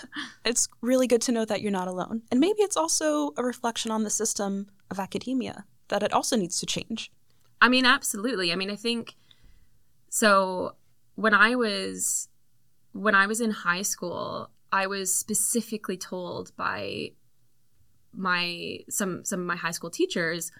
it's 0.47 0.67
really 0.81 1.07
good 1.07 1.21
to 1.23 1.33
know 1.33 1.45
that 1.45 1.61
you're 1.61 1.71
not 1.71 1.89
alone, 1.89 2.23
and 2.31 2.41
maybe 2.41 2.62
it's 2.62 2.77
also 2.77 3.33
a 3.37 3.45
reflection 3.45 3.91
on 3.91 4.03
the 4.03 4.11
system 4.11 4.69
of 4.91 4.99
academia 4.99 5.67
that 5.89 6.03
it 6.03 6.12
also 6.12 6.37
needs 6.37 6.59
to 6.61 6.67
change. 6.67 7.12
I 7.61 7.69
mean, 7.69 7.85
absolutely. 7.85 8.51
I 8.51 8.57
mean, 8.57 8.71
I 8.71 8.77
think 8.77 9.15
so. 10.09 10.77
When 11.17 11.35
I 11.35 11.55
was 11.55 12.29
when 12.93 13.15
I 13.15 13.27
was 13.27 13.43
in 13.43 13.51
high 13.51 13.83
school, 13.83 14.51
I 14.73 14.87
was 14.87 15.15
specifically 15.15 15.97
told 15.97 16.55
by 16.57 17.13
my 18.13 18.79
some 18.89 19.25
some 19.25 19.41
of 19.41 19.47
my 19.47 19.57
high 19.57 19.71
school 19.71 19.91
teachers 19.91 20.51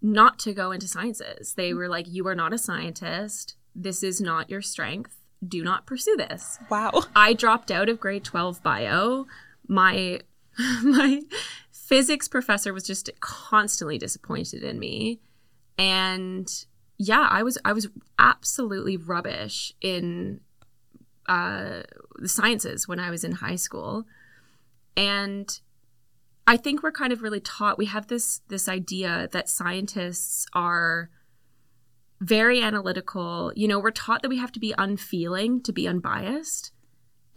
not 0.00 0.38
to 0.40 0.52
go 0.52 0.70
into 0.70 0.86
sciences. 0.86 1.54
They 1.54 1.74
were 1.74 1.88
like, 1.88 2.06
"You 2.08 2.26
are 2.28 2.34
not 2.34 2.52
a 2.52 2.58
scientist. 2.58 3.56
This 3.74 4.02
is 4.02 4.20
not 4.20 4.50
your 4.50 4.62
strength. 4.62 5.16
Do 5.46 5.62
not 5.62 5.86
pursue 5.86 6.16
this." 6.16 6.58
Wow. 6.70 7.04
I 7.14 7.32
dropped 7.32 7.70
out 7.70 7.88
of 7.88 8.00
grade 8.00 8.24
12 8.24 8.62
bio. 8.62 9.26
My 9.66 10.20
my 10.82 11.22
physics 11.72 12.28
professor 12.28 12.72
was 12.72 12.86
just 12.86 13.10
constantly 13.20 13.98
disappointed 13.98 14.62
in 14.62 14.78
me. 14.78 15.20
And 15.78 16.48
yeah, 16.98 17.26
I 17.30 17.42
was 17.42 17.58
I 17.64 17.72
was 17.72 17.88
absolutely 18.18 18.96
rubbish 18.96 19.72
in 19.80 20.40
uh, 21.28 21.82
the 22.16 22.28
sciences 22.28 22.88
when 22.88 22.98
I 22.98 23.10
was 23.10 23.22
in 23.22 23.32
high 23.32 23.56
school, 23.56 24.04
and 24.96 25.48
I 26.46 26.56
think 26.56 26.82
we're 26.82 26.92
kind 26.92 27.12
of 27.12 27.22
really 27.22 27.40
taught. 27.40 27.78
We 27.78 27.86
have 27.86 28.08
this 28.08 28.40
this 28.48 28.68
idea 28.68 29.28
that 29.32 29.48
scientists 29.48 30.46
are 30.54 31.10
very 32.20 32.60
analytical. 32.60 33.52
You 33.54 33.68
know, 33.68 33.78
we're 33.78 33.90
taught 33.90 34.22
that 34.22 34.28
we 34.28 34.38
have 34.38 34.52
to 34.52 34.60
be 34.60 34.74
unfeeling 34.76 35.62
to 35.62 35.72
be 35.72 35.86
unbiased, 35.86 36.72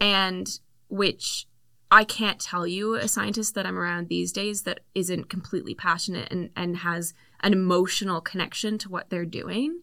and 0.00 0.48
which 0.88 1.46
I 1.92 2.04
can't 2.04 2.40
tell 2.40 2.66
you 2.66 2.94
a 2.94 3.06
scientist 3.06 3.54
that 3.54 3.66
I'm 3.66 3.78
around 3.78 4.08
these 4.08 4.32
days 4.32 4.62
that 4.62 4.80
isn't 4.94 5.28
completely 5.28 5.74
passionate 5.74 6.32
and, 6.32 6.48
and 6.56 6.78
has 6.78 7.12
an 7.40 7.52
emotional 7.52 8.22
connection 8.22 8.78
to 8.78 8.88
what 8.88 9.10
they're 9.10 9.26
doing. 9.26 9.80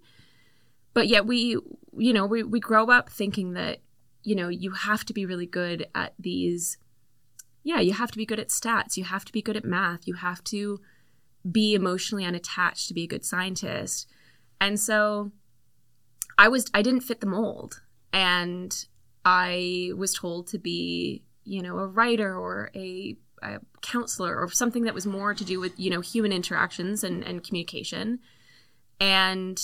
But 0.95 1.08
yet 1.08 1.28
we, 1.28 1.56
you 1.95 2.13
know, 2.13 2.26
we, 2.26 2.41
we 2.41 2.60
grow 2.60 2.88
up 2.88 3.12
thinking 3.12 3.54
that, 3.54 3.82
you 4.23 4.36
know, 4.36 4.49
you 4.49 4.71
have 4.71 5.05
to 5.05 5.13
be 5.13 5.25
really 5.25 5.45
good 5.45 5.88
at 5.95 6.13
these. 6.19 6.77
Yeah, 7.63 7.79
you 7.79 7.93
have 7.93 8.12
to 8.12 8.17
be 8.17 8.25
good 8.25 8.39
at 8.39 8.49
stats. 8.49 8.97
You 8.97 9.03
have 9.05 9.25
to 9.25 9.32
be 9.32 9.41
good 9.41 9.58
at 9.58 9.65
math. 9.65 10.08
You 10.08 10.15
have 10.15 10.43
to 10.45 10.79
be 11.49 11.73
emotionally 11.73 12.25
unattached 12.25 12.88
to 12.88 12.93
be 12.93 13.03
a 13.03 13.08
good 13.08 13.25
scientist. 13.25 14.08
And 14.60 14.79
so 14.79 15.32
I 16.38 16.47
was, 16.47 16.65
I 16.73 16.82
didn't 16.82 17.01
fit 17.01 17.21
the 17.21 17.27
mold. 17.27 17.82
And 18.12 18.73
I 19.23 19.91
was 19.95 20.13
told 20.13 20.47
to 20.47 20.58
be, 20.58 21.23
you 21.43 21.62
know, 21.62 21.77
a 21.79 21.88
writer 21.88 22.38
or 22.38 22.71
a, 22.75 23.15
a 23.41 23.60
counselor 23.82 24.38
or 24.38 24.49
something 24.49 24.84
that 24.84 24.93
was 24.93 25.05
more 25.05 25.34
to 25.34 25.43
do 25.43 25.60
with, 25.60 25.79
you 25.79 25.89
know, 25.89 26.01
human 26.01 26.32
interactions 26.32 27.03
and, 27.03 27.23
and 27.23 27.43
communication. 27.43 28.19
And 28.99 29.62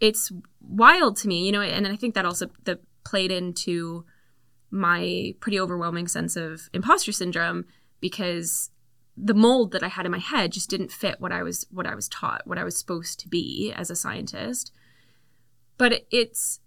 it's 0.00 0.32
wild 0.60 1.16
to 1.18 1.28
me, 1.28 1.46
you 1.46 1.52
know, 1.52 1.62
and 1.62 1.86
I 1.86 1.96
think 1.96 2.14
that 2.14 2.24
also 2.24 2.50
that 2.64 2.80
played 3.06 3.30
into 3.30 4.04
my 4.68 5.32
pretty 5.38 5.60
overwhelming 5.60 6.08
sense 6.08 6.34
of 6.34 6.68
imposter 6.72 7.12
syndrome 7.12 7.64
because 8.00 8.70
the 9.16 9.32
mold 9.32 9.70
that 9.70 9.84
I 9.84 9.88
had 9.88 10.04
in 10.04 10.12
my 10.12 10.18
head 10.18 10.50
just 10.50 10.68
didn't 10.68 10.90
fit 10.90 11.20
what 11.20 11.30
I 11.30 11.44
was 11.44 11.66
what 11.70 11.86
I 11.86 11.94
was 11.94 12.08
taught, 12.08 12.46
what 12.46 12.58
I 12.58 12.64
was 12.64 12.76
supposed 12.76 13.20
to 13.20 13.28
be 13.28 13.72
as 13.74 13.90
a 13.90 13.96
scientist. 13.96 14.72
But 15.78 16.04
it's 16.10 16.60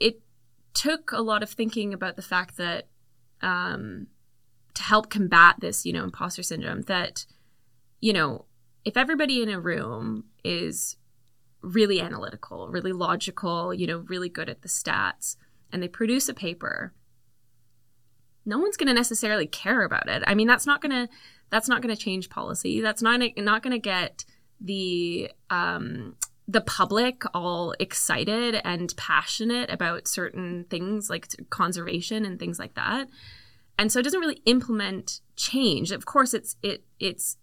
it 0.00 0.22
took 0.72 1.12
a 1.12 1.20
lot 1.20 1.42
of 1.42 1.50
thinking 1.50 1.92
about 1.92 2.16
the 2.16 2.22
fact 2.22 2.56
that 2.56 2.88
um, 3.42 4.06
to 4.74 4.82
help 4.82 5.10
combat 5.10 5.56
this, 5.60 5.84
you 5.84 5.92
know, 5.92 6.04
imposter 6.04 6.42
syndrome, 6.42 6.82
that 6.82 7.26
you 8.00 8.14
know, 8.14 8.46
if 8.84 8.96
everybody 8.96 9.42
in 9.42 9.50
a 9.50 9.60
room 9.60 10.24
is 10.42 10.96
really 11.62 12.00
analytical, 12.00 12.68
really 12.68 12.92
logical, 12.92 13.74
you 13.74 13.86
know, 13.86 13.98
really 14.08 14.28
good 14.28 14.48
at 14.48 14.62
the 14.62 14.68
stats, 14.68 15.36
and 15.72 15.82
they 15.82 15.88
produce 15.88 16.28
a 16.28 16.34
paper, 16.34 16.92
no 18.44 18.58
one's 18.58 18.76
going 18.76 18.88
to 18.88 18.94
necessarily 18.94 19.46
care 19.46 19.84
about 19.84 20.08
it. 20.08 20.22
I 20.26 20.34
mean, 20.34 20.46
that's 20.46 20.66
not 20.66 20.80
going 20.80 20.92
to 20.92 21.12
that's 21.50 21.68
not 21.68 21.82
going 21.82 21.94
to 21.94 22.00
change 22.00 22.30
policy. 22.30 22.80
That's 22.80 23.02
not 23.02 23.20
not 23.36 23.62
going 23.62 23.72
to 23.72 23.78
get 23.78 24.24
the 24.60 25.30
um, 25.50 26.16
the 26.46 26.62
public 26.62 27.22
all 27.34 27.74
excited 27.78 28.60
and 28.64 28.94
passionate 28.96 29.70
about 29.70 30.08
certain 30.08 30.64
things 30.70 31.10
like 31.10 31.28
conservation 31.50 32.24
and 32.24 32.38
things 32.38 32.58
like 32.58 32.74
that. 32.74 33.08
And 33.78 33.92
so 33.92 34.00
it 34.00 34.02
doesn't 34.02 34.20
really 34.20 34.42
implement 34.46 35.20
change. 35.36 35.92
Of 35.92 36.06
course, 36.06 36.32
it's 36.34 36.56
it 36.62 36.84
it's 36.98 37.36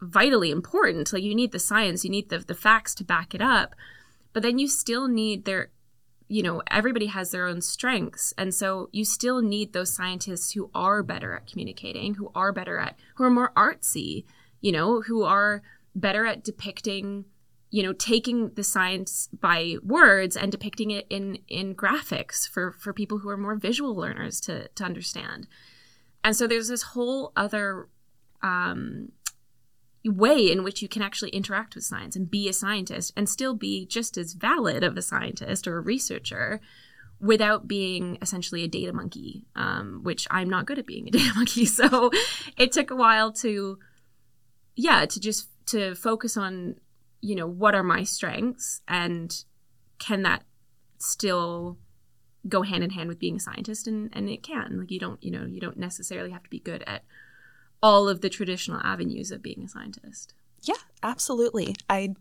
vitally 0.00 0.50
important. 0.50 1.12
Like 1.12 1.22
you 1.22 1.34
need 1.34 1.52
the 1.52 1.58
science, 1.58 2.04
you 2.04 2.10
need 2.10 2.28
the 2.28 2.38
the 2.38 2.54
facts 2.54 2.94
to 2.96 3.04
back 3.04 3.34
it 3.34 3.42
up, 3.42 3.74
but 4.32 4.42
then 4.42 4.58
you 4.58 4.68
still 4.68 5.08
need 5.08 5.44
their 5.44 5.70
you 6.30 6.44
know 6.44 6.62
everybody 6.70 7.06
has 7.06 7.32
their 7.32 7.44
own 7.44 7.60
strengths 7.60 8.32
and 8.38 8.54
so 8.54 8.88
you 8.92 9.04
still 9.04 9.42
need 9.42 9.72
those 9.72 9.92
scientists 9.92 10.52
who 10.52 10.70
are 10.72 11.02
better 11.02 11.34
at 11.34 11.46
communicating 11.48 12.14
who 12.14 12.30
are 12.36 12.52
better 12.52 12.78
at 12.78 12.96
who 13.16 13.24
are 13.24 13.30
more 13.30 13.52
artsy 13.56 14.24
you 14.60 14.70
know 14.70 15.00
who 15.02 15.24
are 15.24 15.60
better 15.94 16.24
at 16.24 16.44
depicting 16.44 17.24
you 17.70 17.82
know 17.82 17.92
taking 17.92 18.50
the 18.50 18.62
science 18.62 19.28
by 19.40 19.74
words 19.82 20.36
and 20.36 20.52
depicting 20.52 20.92
it 20.92 21.04
in 21.10 21.36
in 21.48 21.74
graphics 21.74 22.48
for 22.48 22.70
for 22.70 22.92
people 22.92 23.18
who 23.18 23.28
are 23.28 23.36
more 23.36 23.56
visual 23.56 23.96
learners 23.96 24.40
to 24.40 24.68
to 24.68 24.84
understand 24.84 25.48
and 26.22 26.36
so 26.36 26.46
there's 26.46 26.68
this 26.68 26.82
whole 26.82 27.32
other 27.34 27.88
um 28.42 29.10
way 30.04 30.50
in 30.50 30.64
which 30.64 30.80
you 30.80 30.88
can 30.88 31.02
actually 31.02 31.30
interact 31.30 31.74
with 31.74 31.84
science 31.84 32.16
and 32.16 32.30
be 32.30 32.48
a 32.48 32.52
scientist 32.52 33.12
and 33.16 33.28
still 33.28 33.54
be 33.54 33.86
just 33.86 34.16
as 34.16 34.32
valid 34.32 34.82
of 34.82 34.96
a 34.96 35.02
scientist 35.02 35.66
or 35.66 35.76
a 35.76 35.82
researcher 35.82 36.60
without 37.20 37.68
being 37.68 38.16
essentially 38.22 38.64
a 38.64 38.68
data 38.68 38.92
monkey, 38.92 39.44
um, 39.54 40.00
which 40.02 40.26
I'm 40.30 40.48
not 40.48 40.64
good 40.64 40.78
at 40.78 40.86
being 40.86 41.08
a 41.08 41.10
data 41.18 41.32
monkey. 41.34 41.66
So 41.66 42.10
it 42.56 42.72
took 42.72 42.90
a 42.90 42.96
while 42.96 43.32
to, 43.34 43.78
yeah, 44.74 45.04
to 45.04 45.20
just 45.20 45.48
to 45.66 45.94
focus 45.94 46.36
on, 46.36 46.76
you 47.20 47.34
know, 47.34 47.46
what 47.46 47.74
are 47.74 47.82
my 47.82 48.02
strengths 48.04 48.80
and 48.88 49.44
can 49.98 50.22
that 50.22 50.44
still 50.96 51.76
go 52.48 52.62
hand 52.62 52.82
in 52.82 52.90
hand 52.90 53.08
with 53.08 53.18
being 53.18 53.36
a 53.36 53.40
scientist 53.40 53.86
and 53.86 54.08
and 54.14 54.28
it 54.28 54.42
can 54.42 54.78
like 54.80 54.90
you 54.90 54.98
don't 54.98 55.22
you 55.22 55.30
know 55.30 55.44
you 55.44 55.60
don't 55.60 55.76
necessarily 55.76 56.30
have 56.30 56.42
to 56.42 56.48
be 56.48 56.58
good 56.58 56.82
at 56.86 57.04
all 57.82 58.08
of 58.08 58.20
the 58.20 58.28
traditional 58.28 58.80
avenues 58.82 59.30
of 59.30 59.42
being 59.42 59.62
a 59.62 59.68
scientist. 59.68 60.34
Yeah, 60.62 60.74
absolutely. 61.02 61.74
I 61.88 62.14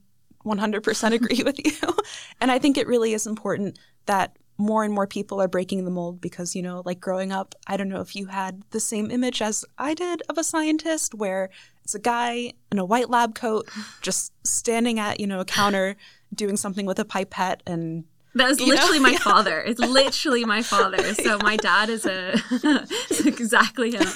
100% 0.45 1.11
agree 1.13 1.43
with 1.45 1.59
you. 1.65 1.95
And 2.39 2.51
I 2.51 2.59
think 2.59 2.77
it 2.77 2.87
really 2.87 3.13
is 3.13 3.27
important 3.27 3.77
that 4.05 4.37
more 4.57 4.83
and 4.83 4.93
more 4.93 5.07
people 5.07 5.41
are 5.41 5.47
breaking 5.47 5.85
the 5.85 5.91
mold 5.91 6.19
because, 6.19 6.53
you 6.55 6.61
know, 6.61 6.81
like 6.85 6.99
growing 6.99 7.31
up, 7.31 7.55
I 7.67 7.77
don't 7.77 7.87
know 7.87 8.01
if 8.01 8.15
you 8.15 8.25
had 8.25 8.61
the 8.71 8.79
same 8.79 9.09
image 9.09 9.41
as 9.41 9.63
I 9.77 9.93
did 9.93 10.21
of 10.27 10.37
a 10.37 10.43
scientist 10.43 11.15
where 11.15 11.49
it's 11.83 11.95
a 11.95 11.99
guy 11.99 12.53
in 12.71 12.77
a 12.77 12.85
white 12.85 13.09
lab 13.09 13.35
coat 13.35 13.69
just 14.01 14.33
standing 14.45 14.99
at, 14.99 15.19
you 15.19 15.27
know, 15.27 15.39
a 15.39 15.45
counter 15.45 15.95
doing 16.35 16.57
something 16.57 16.85
with 16.85 16.99
a 16.99 17.05
pipette 17.05 17.63
and 17.65 18.03
that 18.35 18.47
was 18.47 18.59
literally 18.61 18.99
know? 18.99 19.03
my 19.03 19.11
yeah. 19.11 19.19
father. 19.19 19.61
It's 19.61 19.79
literally 19.79 20.45
my 20.45 20.61
father. 20.61 20.97
So 21.19 21.37
my 21.39 21.57
dad 21.57 21.89
is 21.89 22.05
a 22.05 22.35
exactly 23.25 23.91
him. 23.91 24.07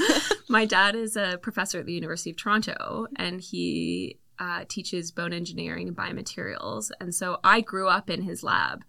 My 0.47 0.65
dad 0.65 0.95
is 0.95 1.15
a 1.17 1.37
professor 1.41 1.79
at 1.79 1.85
the 1.85 1.93
University 1.93 2.29
of 2.29 2.37
Toronto, 2.37 3.07
and 3.17 3.41
he 3.41 4.19
uh, 4.39 4.63
teaches 4.67 5.11
bone 5.11 5.33
engineering 5.33 5.87
and 5.87 5.97
biomaterials. 5.97 6.91
And 6.99 7.13
so 7.13 7.39
I 7.43 7.61
grew 7.61 7.87
up 7.87 8.09
in 8.09 8.23
his 8.23 8.43
lab. 8.43 8.83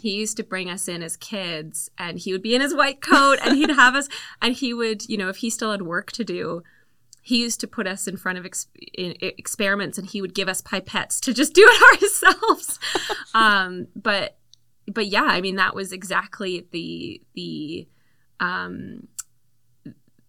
He 0.00 0.12
used 0.12 0.36
to 0.36 0.44
bring 0.44 0.70
us 0.70 0.88
in 0.88 1.02
as 1.02 1.16
kids, 1.16 1.90
and 1.98 2.18
he 2.18 2.32
would 2.32 2.42
be 2.42 2.54
in 2.54 2.60
his 2.60 2.74
white 2.74 3.00
coat, 3.00 3.38
and 3.42 3.56
he'd 3.56 3.70
have 3.70 3.94
us, 3.94 4.08
and 4.40 4.54
he 4.54 4.72
would, 4.72 5.08
you 5.08 5.16
know, 5.16 5.28
if 5.28 5.38
he 5.38 5.50
still 5.50 5.72
had 5.72 5.82
work 5.82 6.12
to 6.12 6.24
do, 6.24 6.62
he 7.22 7.42
used 7.42 7.60
to 7.60 7.66
put 7.66 7.86
us 7.86 8.06
in 8.06 8.16
front 8.16 8.38
of 8.38 8.46
ex- 8.46 8.68
in 8.94 9.14
experiments, 9.20 9.98
and 9.98 10.06
he 10.06 10.20
would 10.20 10.34
give 10.34 10.48
us 10.48 10.62
pipettes 10.62 11.20
to 11.20 11.34
just 11.34 11.54
do 11.54 11.66
it 11.66 12.02
ourselves. 12.02 12.78
um, 13.34 13.88
but 13.96 14.38
but 14.92 15.06
yeah, 15.06 15.24
I 15.24 15.40
mean 15.40 15.56
that 15.56 15.74
was 15.74 15.92
exactly 15.92 16.66
the 16.70 17.22
the 17.34 17.88
um 18.40 19.08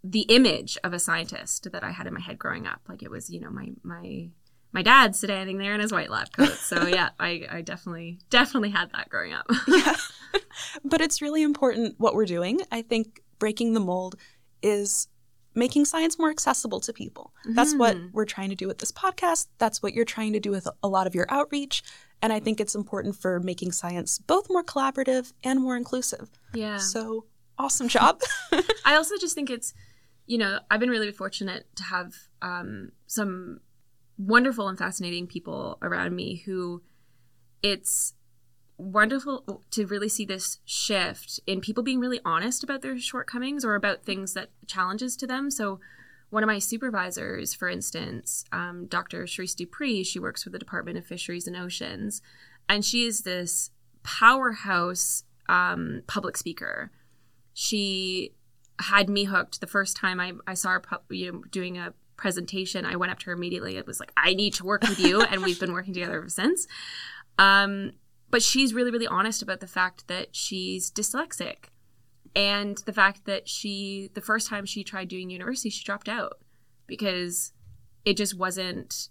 the 0.04 0.22
image 0.22 0.78
of 0.84 0.94
a 0.94 1.00
scientist 1.00 1.72
that 1.72 1.84
I 1.84 1.92
had 1.92 2.08
in 2.08 2.14
my 2.14 2.22
head 2.22 2.40
growing 2.40 2.68
up. 2.68 2.82
Like 2.88 3.04
it 3.04 3.12
was, 3.12 3.30
you 3.30 3.40
know, 3.40 3.50
my 3.50 3.70
my 3.84 4.30
my 4.72 4.82
dad 4.82 5.16
standing 5.16 5.58
there 5.58 5.74
in 5.74 5.82
his 5.82 5.92
white 5.92 6.10
lab 6.10 6.32
coat. 6.32 6.54
So 6.54 6.88
yeah, 6.88 7.10
I, 7.20 7.46
I 7.50 7.62
definitely 7.62 8.20
definitely 8.30 8.70
had 8.70 8.92
that 8.94 9.10
growing 9.10 9.34
up. 9.34 9.48
yeah. 9.68 9.96
But 10.84 11.02
it's 11.02 11.22
really 11.22 11.44
important 11.44 11.96
what 11.98 12.16
we're 12.16 12.26
doing. 12.26 12.62
I 12.72 12.82
think 12.82 13.22
breaking 13.40 13.74
the 13.74 13.80
mold 13.80 14.16
is 14.62 15.08
making 15.56 15.86
science 15.86 16.20
more 16.20 16.30
accessible 16.30 16.80
to 16.80 16.94
people. 16.94 17.34
That's 17.44 17.76
what 17.76 17.98
mm-hmm. 17.98 18.08
we're 18.14 18.26
trying 18.26 18.50
to 18.50 18.56
do 18.56 18.68
with 18.68 18.78
this 18.78 18.92
podcast. 18.92 19.48
That's 19.58 19.82
what 19.82 19.94
you're 19.94 20.06
trying 20.06 20.34
to 20.34 20.40
do 20.40 20.52
with 20.52 20.68
a 20.84 20.88
lot 20.88 21.08
of 21.08 21.16
your 21.16 21.26
outreach. 21.30 21.82
And 22.22 22.34
I 22.34 22.40
think 22.40 22.60
it's 22.60 22.76
important 22.76 23.16
for 23.16 23.40
making 23.40 23.72
science 23.72 24.20
both 24.20 24.48
more 24.50 24.64
collaborative 24.64 25.34
and 25.44 25.62
more 25.62 25.78
inclusive. 25.78 26.30
Yeah. 26.54 26.78
So 26.78 27.26
awesome 27.58 27.88
job. 27.88 28.22
I 28.86 28.96
also 28.96 29.16
just 29.18 29.36
think 29.36 29.50
it's, 29.50 29.74
you 30.26 30.38
know, 30.38 30.60
I've 30.70 30.80
been 30.80 30.90
really 30.90 31.12
fortunate 31.12 31.66
to 31.76 31.84
have 31.84 32.14
um, 32.42 32.92
some 33.08 33.62
wonderful 34.18 34.68
and 34.68 34.78
fascinating 34.78 35.28
people 35.28 35.78
around 35.82 36.16
me 36.16 36.44
who 36.46 36.82
it's 37.64 38.14
wonderful 38.78 39.64
to 39.72 39.86
really 39.86 40.08
see 40.08 40.26
this 40.26 40.60
shift 40.66 41.40
in 41.46 41.60
people 41.60 41.84
being 41.84 42.00
really 42.00 42.20
honest 42.24 42.64
about 42.64 42.82
their 42.82 42.98
shortcomings 42.98 43.66
or 43.66 43.76
about 43.76 44.04
things 44.04 44.34
that 44.34 44.50
challenges 44.68 45.16
to 45.18 45.28
them. 45.28 45.52
So 45.52 45.80
one 46.30 46.44
of 46.44 46.48
my 46.48 46.60
supervisors, 46.60 47.54
for 47.54 47.68
instance, 47.68 48.46
um, 48.52 48.86
Dr. 48.88 49.24
Cherisse 49.24 49.56
Du 49.56 49.66
Preez, 49.66 50.06
she 50.06 50.20
works 50.20 50.44
for 50.44 50.50
the 50.50 50.60
Department 50.60 50.98
of 50.98 51.06
Fisheries 51.06 51.48
and 51.48 51.56
Oceans, 51.56 52.22
and 52.68 52.86
she 52.86 53.06
is 53.06 53.22
this 53.22 53.72
powerhouse 54.04 55.24
um, 55.48 56.04
public 56.08 56.38
speaker. 56.38 56.92
She 57.54 58.36
had 58.80 59.10
me 59.10 59.26
hooked 59.26 59.60
the 59.60 59.68
first 59.68 59.98
time 59.98 60.20
I, 60.20 60.34
I 60.48 60.54
saw 60.54 60.70
her 60.70 60.82
you 61.10 61.32
know, 61.32 61.44
doing 61.52 61.78
a 61.78 61.94
presentation. 62.16 62.86
I 62.86 62.96
went 62.96 63.12
up 63.12 63.20
to 63.20 63.26
her 63.28 63.34
immediately. 63.34 63.76
It 63.78 63.88
was 63.88 64.00
like, 64.00 64.12
I 64.16 64.34
need 64.34 64.54
to 64.56 64.64
work 64.64 64.84
with 64.84 65.00
you. 65.00 65.22
and 65.32 65.42
we've 65.42 65.60
been 65.60 65.74
working 65.74 65.94
together 65.94 66.18
ever 66.18 66.30
since. 66.30 66.68
Um, 67.38 67.94
but 68.30 68.44
she's 68.44 68.74
really, 68.74 68.92
really 68.92 69.08
honest 69.08 69.42
about 69.42 69.60
the 69.60 69.68
fact 69.68 70.08
that 70.08 70.36
she's 70.36 70.92
dyslexic 70.92 71.70
and 72.36 72.78
the 72.86 72.94
fact 72.94 73.26
that 73.26 73.48
she 73.48 74.10
the 74.14 74.22
first 74.22 74.48
time 74.48 74.66
she 74.66 74.84
tried 74.84 75.08
doing 75.08 75.30
university 75.30 75.70
she 75.70 75.84
dropped 75.84 76.10
out 76.10 76.40
because 76.88 77.54
it 78.06 78.16
just 78.16 78.38
wasn't 78.38 79.10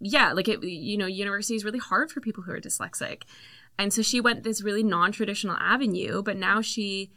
yeah 0.00 0.32
like 0.32 0.48
it 0.48 0.62
you 0.62 0.96
know 0.96 1.06
university 1.06 1.54
is 1.54 1.64
really 1.64 1.78
hard 1.78 2.10
for 2.10 2.20
people 2.20 2.42
who 2.42 2.52
are 2.52 2.60
dyslexic 2.60 3.22
and 3.78 3.92
so 3.92 4.02
she 4.02 4.20
went 4.20 4.42
this 4.42 4.62
really 4.62 4.82
non-traditional 4.82 5.56
avenue 5.56 6.22
but 6.22 6.36
now 6.36 6.60
she 6.60 7.10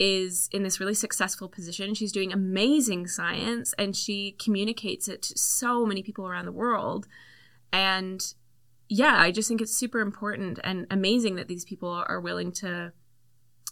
is 0.00 0.48
in 0.50 0.62
this 0.62 0.80
really 0.80 0.94
successful 0.94 1.46
position. 1.46 1.94
She's 1.94 2.10
doing 2.10 2.32
amazing 2.32 3.06
science 3.06 3.74
and 3.78 3.94
she 3.94 4.32
communicates 4.42 5.06
it 5.06 5.22
to 5.22 5.38
so 5.38 5.84
many 5.84 6.02
people 6.02 6.26
around 6.26 6.46
the 6.46 6.52
world. 6.52 7.06
And 7.70 8.24
yeah, 8.88 9.16
I 9.18 9.30
just 9.30 9.46
think 9.46 9.60
it's 9.60 9.76
super 9.76 10.00
important 10.00 10.58
and 10.64 10.86
amazing 10.90 11.36
that 11.36 11.48
these 11.48 11.66
people 11.66 11.90
are 12.08 12.18
willing 12.18 12.50
to 12.52 12.92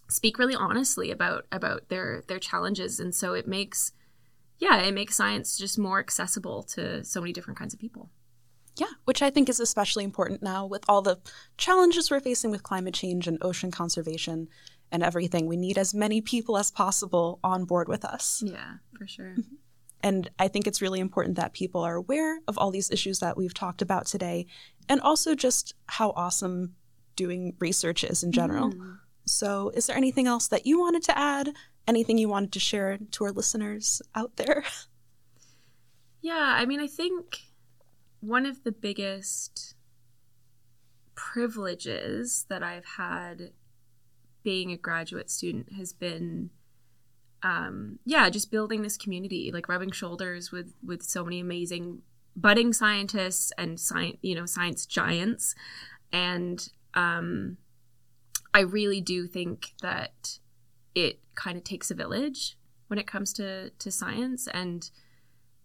speak 0.08 0.38
really 0.38 0.54
honestly 0.54 1.10
about 1.10 1.46
about 1.52 1.88
their 1.88 2.22
their 2.28 2.38
challenges 2.38 2.98
and 2.98 3.14
so 3.14 3.34
it 3.34 3.46
makes 3.46 3.92
yeah, 4.58 4.80
it 4.80 4.94
makes 4.94 5.16
science 5.16 5.56
just 5.56 5.78
more 5.78 6.00
accessible 6.00 6.62
to 6.64 7.04
so 7.04 7.20
many 7.20 7.32
different 7.32 7.58
kinds 7.58 7.74
of 7.74 7.80
people. 7.80 8.10
Yeah, 8.76 8.90
which 9.04 9.22
I 9.22 9.30
think 9.30 9.48
is 9.48 9.60
especially 9.60 10.04
important 10.04 10.42
now 10.42 10.66
with 10.66 10.84
all 10.88 11.02
the 11.02 11.18
challenges 11.56 12.10
we're 12.10 12.20
facing 12.20 12.50
with 12.50 12.62
climate 12.62 12.94
change 12.94 13.26
and 13.26 13.38
ocean 13.42 13.70
conservation 13.70 14.48
and 14.90 15.02
everything. 15.02 15.46
We 15.46 15.56
need 15.56 15.78
as 15.78 15.94
many 15.94 16.20
people 16.20 16.56
as 16.56 16.70
possible 16.70 17.40
on 17.42 17.64
board 17.64 17.88
with 17.88 18.04
us. 18.04 18.42
Yeah, 18.44 18.74
for 18.96 19.06
sure. 19.06 19.34
And 20.00 20.30
I 20.38 20.46
think 20.46 20.68
it's 20.68 20.80
really 20.80 21.00
important 21.00 21.36
that 21.36 21.54
people 21.54 21.82
are 21.82 21.96
aware 21.96 22.38
of 22.46 22.56
all 22.56 22.70
these 22.70 22.88
issues 22.88 23.18
that 23.18 23.36
we've 23.36 23.52
talked 23.52 23.82
about 23.82 24.06
today 24.06 24.46
and 24.88 25.00
also 25.00 25.34
just 25.34 25.74
how 25.86 26.10
awesome 26.10 26.76
doing 27.16 27.56
research 27.58 28.04
is 28.04 28.22
in 28.22 28.30
general. 28.30 28.70
Mm. 28.70 28.98
So, 29.28 29.70
is 29.70 29.86
there 29.86 29.96
anything 29.96 30.26
else 30.26 30.48
that 30.48 30.66
you 30.66 30.80
wanted 30.80 31.02
to 31.04 31.18
add? 31.18 31.54
Anything 31.86 32.18
you 32.18 32.28
wanted 32.28 32.52
to 32.52 32.60
share 32.60 32.98
to 33.12 33.24
our 33.24 33.32
listeners 33.32 34.02
out 34.14 34.36
there? 34.36 34.64
Yeah, 36.20 36.56
I 36.58 36.66
mean, 36.66 36.80
I 36.80 36.88
think 36.88 37.42
one 38.20 38.44
of 38.44 38.64
the 38.64 38.72
biggest 38.72 39.76
privileges 41.14 42.44
that 42.48 42.62
I've 42.62 42.84
had 42.84 43.52
being 44.42 44.72
a 44.72 44.76
graduate 44.76 45.30
student 45.30 45.72
has 45.74 45.92
been 45.92 46.50
um 47.42 47.98
yeah 48.04 48.28
just 48.30 48.50
building 48.50 48.82
this 48.82 48.96
community 48.96 49.50
like 49.52 49.68
rubbing 49.68 49.90
shoulders 49.90 50.50
with 50.50 50.74
with 50.84 51.02
so 51.02 51.22
many 51.22 51.38
amazing 51.38 52.02
budding 52.34 52.72
scientists 52.72 53.52
and 53.58 53.78
science 53.78 54.16
you 54.22 54.34
know 54.34 54.46
science 54.46 54.86
giants 54.86 55.54
and 56.12 56.70
um 56.94 57.56
i 58.54 58.60
really 58.60 59.00
do 59.00 59.26
think 59.26 59.72
that 59.82 60.38
it 60.94 61.20
kind 61.34 61.56
of 61.56 61.64
takes 61.64 61.90
a 61.90 61.94
village 61.94 62.56
when 62.88 62.98
it 62.98 63.06
comes 63.06 63.32
to 63.32 63.70
to 63.78 63.90
science 63.90 64.48
and 64.48 64.90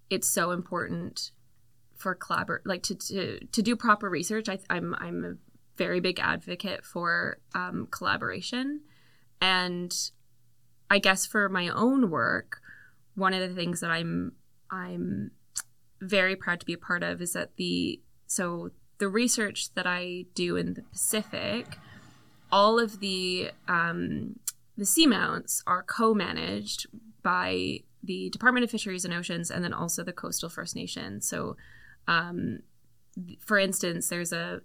it's 0.09 0.29
so 0.29 0.51
important 0.51 1.31
for 1.95 2.15
collabor 2.15 2.59
like 2.65 2.83
to 2.83 2.95
to 2.95 3.39
to 3.47 3.61
do 3.61 3.75
proper 3.75 4.09
research. 4.09 4.49
I, 4.49 4.59
i'm 4.69 4.93
i'm 4.99 5.23
a 5.23 5.33
very 5.77 5.99
big 5.99 6.19
advocate 6.19 6.85
for 6.85 7.39
um, 7.55 7.87
collaboration. 7.89 8.81
And 9.41 9.93
I 10.89 10.99
guess 10.99 11.25
for 11.25 11.49
my 11.49 11.69
own 11.69 12.09
work, 12.09 12.61
one 13.15 13.33
of 13.33 13.47
the 13.47 13.55
things 13.55 13.79
that 13.81 13.91
I'm 13.91 14.33
I'm 14.69 15.31
very 16.01 16.35
proud 16.35 16.59
to 16.59 16.65
be 16.65 16.73
a 16.73 16.77
part 16.77 17.03
of 17.03 17.21
is 17.21 17.33
that 17.33 17.55
the 17.57 18.01
so 18.27 18.71
the 18.99 19.07
research 19.07 19.73
that 19.73 19.87
I 19.87 20.25
do 20.35 20.55
in 20.55 20.73
the 20.75 20.83
Pacific, 20.83 21.77
all 22.53 22.77
of 22.79 22.99
the 22.99 23.49
um, 23.67 24.39
the 24.77 24.85
seamounts 24.85 25.63
are 25.65 25.81
co-managed 25.81 26.85
by 27.23 27.79
the 28.03 28.29
Department 28.29 28.63
of 28.63 28.69
Fisheries 28.69 29.05
and 29.05 29.13
Oceans 29.13 29.49
and 29.49 29.63
then 29.63 29.73
also 29.73 30.03
the 30.03 30.13
Coastal 30.13 30.49
First 30.49 30.75
Nation. 30.75 31.19
So, 31.19 31.57
um, 32.07 32.59
for 33.39 33.57
instance, 33.57 34.07
there's 34.07 34.31
a 34.31 34.61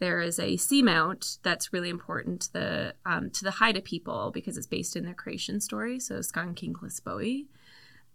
there 0.00 0.20
is 0.20 0.38
a 0.38 0.56
seamount 0.56 1.38
that's 1.42 1.72
really 1.72 1.88
important 1.88 2.42
to 2.42 2.52
the 2.52 2.94
um, 3.06 3.30
to 3.30 3.42
the 3.42 3.52
Haida 3.52 3.80
people 3.80 4.30
because 4.34 4.58
it's 4.58 4.66
based 4.66 4.94
in 4.94 5.06
their 5.06 5.14
creation 5.14 5.60
story. 5.60 5.98
So 5.98 6.16
SGaan 6.16 6.54
Kinghlas-Bowie, 6.54 7.46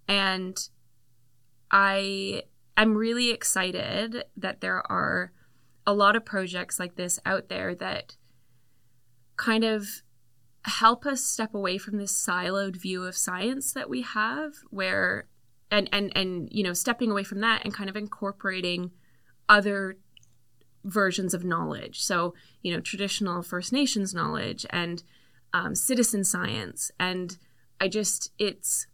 and 0.07 0.55
I 1.71 2.43
am 2.77 2.95
really 2.95 3.31
excited 3.31 4.25
that 4.37 4.61
there 4.61 4.85
are 4.91 5.31
a 5.87 5.93
lot 5.93 6.15
of 6.15 6.25
projects 6.25 6.79
like 6.79 6.95
this 6.95 7.19
out 7.25 7.49
there 7.49 7.73
that 7.73 8.17
kind 9.37 9.63
of 9.63 9.87
help 10.63 11.05
us 11.05 11.23
step 11.23 11.53
away 11.53 11.77
from 11.77 11.97
this 11.97 12.11
siloed 12.11 12.75
view 12.75 13.03
of 13.03 13.15
science 13.15 13.71
that 13.73 13.89
we 13.89 14.01
have 14.01 14.53
where 14.71 15.27
and 15.69 15.87
and 15.91 16.11
and 16.15 16.47
you 16.51 16.63
know 16.63 16.73
stepping 16.73 17.11
away 17.11 17.23
from 17.23 17.39
that 17.39 17.63
and 17.63 17.73
kind 17.73 17.89
of 17.89 17.95
incorporating 17.95 18.91
other 19.47 19.97
versions 20.85 21.33
of 21.33 21.43
knowledge. 21.43 22.01
So, 22.03 22.35
you 22.61 22.73
know, 22.73 22.79
traditional 22.79 23.41
First 23.41 23.73
Nations 23.73 24.13
knowledge 24.13 24.65
and 24.69 25.03
um, 25.53 25.75
citizen 25.75 26.23
science. 26.23 26.91
And 26.99 27.37
I 27.81 27.87
just, 27.87 28.31
it's, 28.37 28.87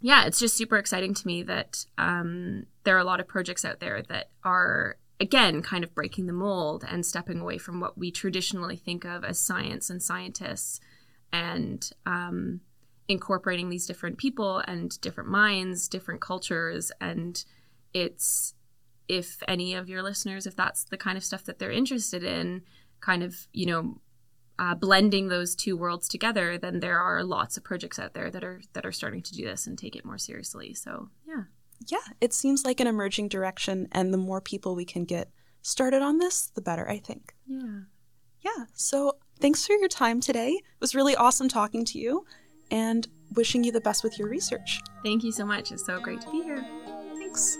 yeah, 0.00 0.24
it's 0.24 0.40
just 0.40 0.56
super 0.56 0.76
exciting 0.76 1.14
to 1.14 1.26
me 1.26 1.42
that 1.44 1.84
um, 1.98 2.66
there 2.84 2.96
are 2.96 3.00
a 3.00 3.04
lot 3.04 3.20
of 3.20 3.28
projects 3.28 3.64
out 3.64 3.80
there 3.80 4.02
that 4.08 4.30
are, 4.42 4.96
again, 5.20 5.62
kind 5.62 5.84
of 5.84 5.94
breaking 5.94 6.26
the 6.26 6.32
mold 6.32 6.84
and 6.88 7.06
stepping 7.06 7.40
away 7.40 7.58
from 7.58 7.80
what 7.80 7.96
we 7.96 8.10
traditionally 8.10 8.76
think 8.76 9.04
of 9.04 9.24
as 9.24 9.38
science 9.38 9.90
and 9.90 10.02
scientists 10.02 10.80
and 11.32 11.90
um, 12.06 12.60
incorporating 13.08 13.68
these 13.68 13.86
different 13.86 14.18
people 14.18 14.58
and 14.58 15.00
different 15.00 15.30
minds, 15.30 15.88
different 15.88 16.20
cultures. 16.20 16.90
And 17.00 17.44
it's, 17.92 18.54
if 19.08 19.42
any 19.46 19.74
of 19.74 19.88
your 19.88 20.02
listeners, 20.02 20.46
if 20.46 20.56
that's 20.56 20.84
the 20.84 20.96
kind 20.96 21.16
of 21.16 21.24
stuff 21.24 21.44
that 21.44 21.58
they're 21.58 21.70
interested 21.70 22.24
in, 22.24 22.62
kind 23.00 23.22
of, 23.22 23.46
you 23.52 23.66
know, 23.66 24.00
uh, 24.58 24.74
blending 24.74 25.28
those 25.28 25.54
two 25.54 25.76
worlds 25.76 26.08
together, 26.08 26.56
then 26.56 26.80
there 26.80 26.98
are 26.98 27.24
lots 27.24 27.56
of 27.56 27.64
projects 27.64 27.98
out 27.98 28.14
there 28.14 28.30
that 28.30 28.44
are 28.44 28.60
that 28.72 28.86
are 28.86 28.92
starting 28.92 29.20
to 29.20 29.34
do 29.34 29.44
this 29.44 29.66
and 29.66 29.76
take 29.76 29.96
it 29.96 30.04
more 30.04 30.18
seriously. 30.18 30.72
So 30.74 31.08
yeah, 31.26 31.44
yeah, 31.86 31.98
it 32.20 32.32
seems 32.32 32.64
like 32.64 32.80
an 32.80 32.86
emerging 32.86 33.28
direction, 33.28 33.88
and 33.92 34.12
the 34.12 34.18
more 34.18 34.40
people 34.40 34.74
we 34.74 34.84
can 34.84 35.04
get 35.04 35.30
started 35.62 36.02
on 36.02 36.18
this, 36.18 36.50
the 36.54 36.60
better, 36.60 36.88
I 36.88 36.98
think. 36.98 37.34
Yeah. 37.46 37.80
Yeah. 38.42 38.64
So 38.74 39.16
thanks 39.40 39.66
for 39.66 39.72
your 39.74 39.88
time 39.88 40.20
today. 40.20 40.50
It 40.50 40.80
was 40.80 40.94
really 40.94 41.16
awesome 41.16 41.48
talking 41.48 41.84
to 41.86 41.98
you 41.98 42.26
and 42.70 43.08
wishing 43.34 43.64
you 43.64 43.72
the 43.72 43.80
best 43.80 44.04
with 44.04 44.18
your 44.18 44.28
research. 44.28 44.80
Thank 45.02 45.24
you 45.24 45.32
so 45.32 45.44
much. 45.44 45.72
It's 45.72 45.86
so 45.86 46.00
great 46.00 46.20
to 46.20 46.30
be 46.30 46.42
here. 46.42 46.64
Thanks. 47.16 47.56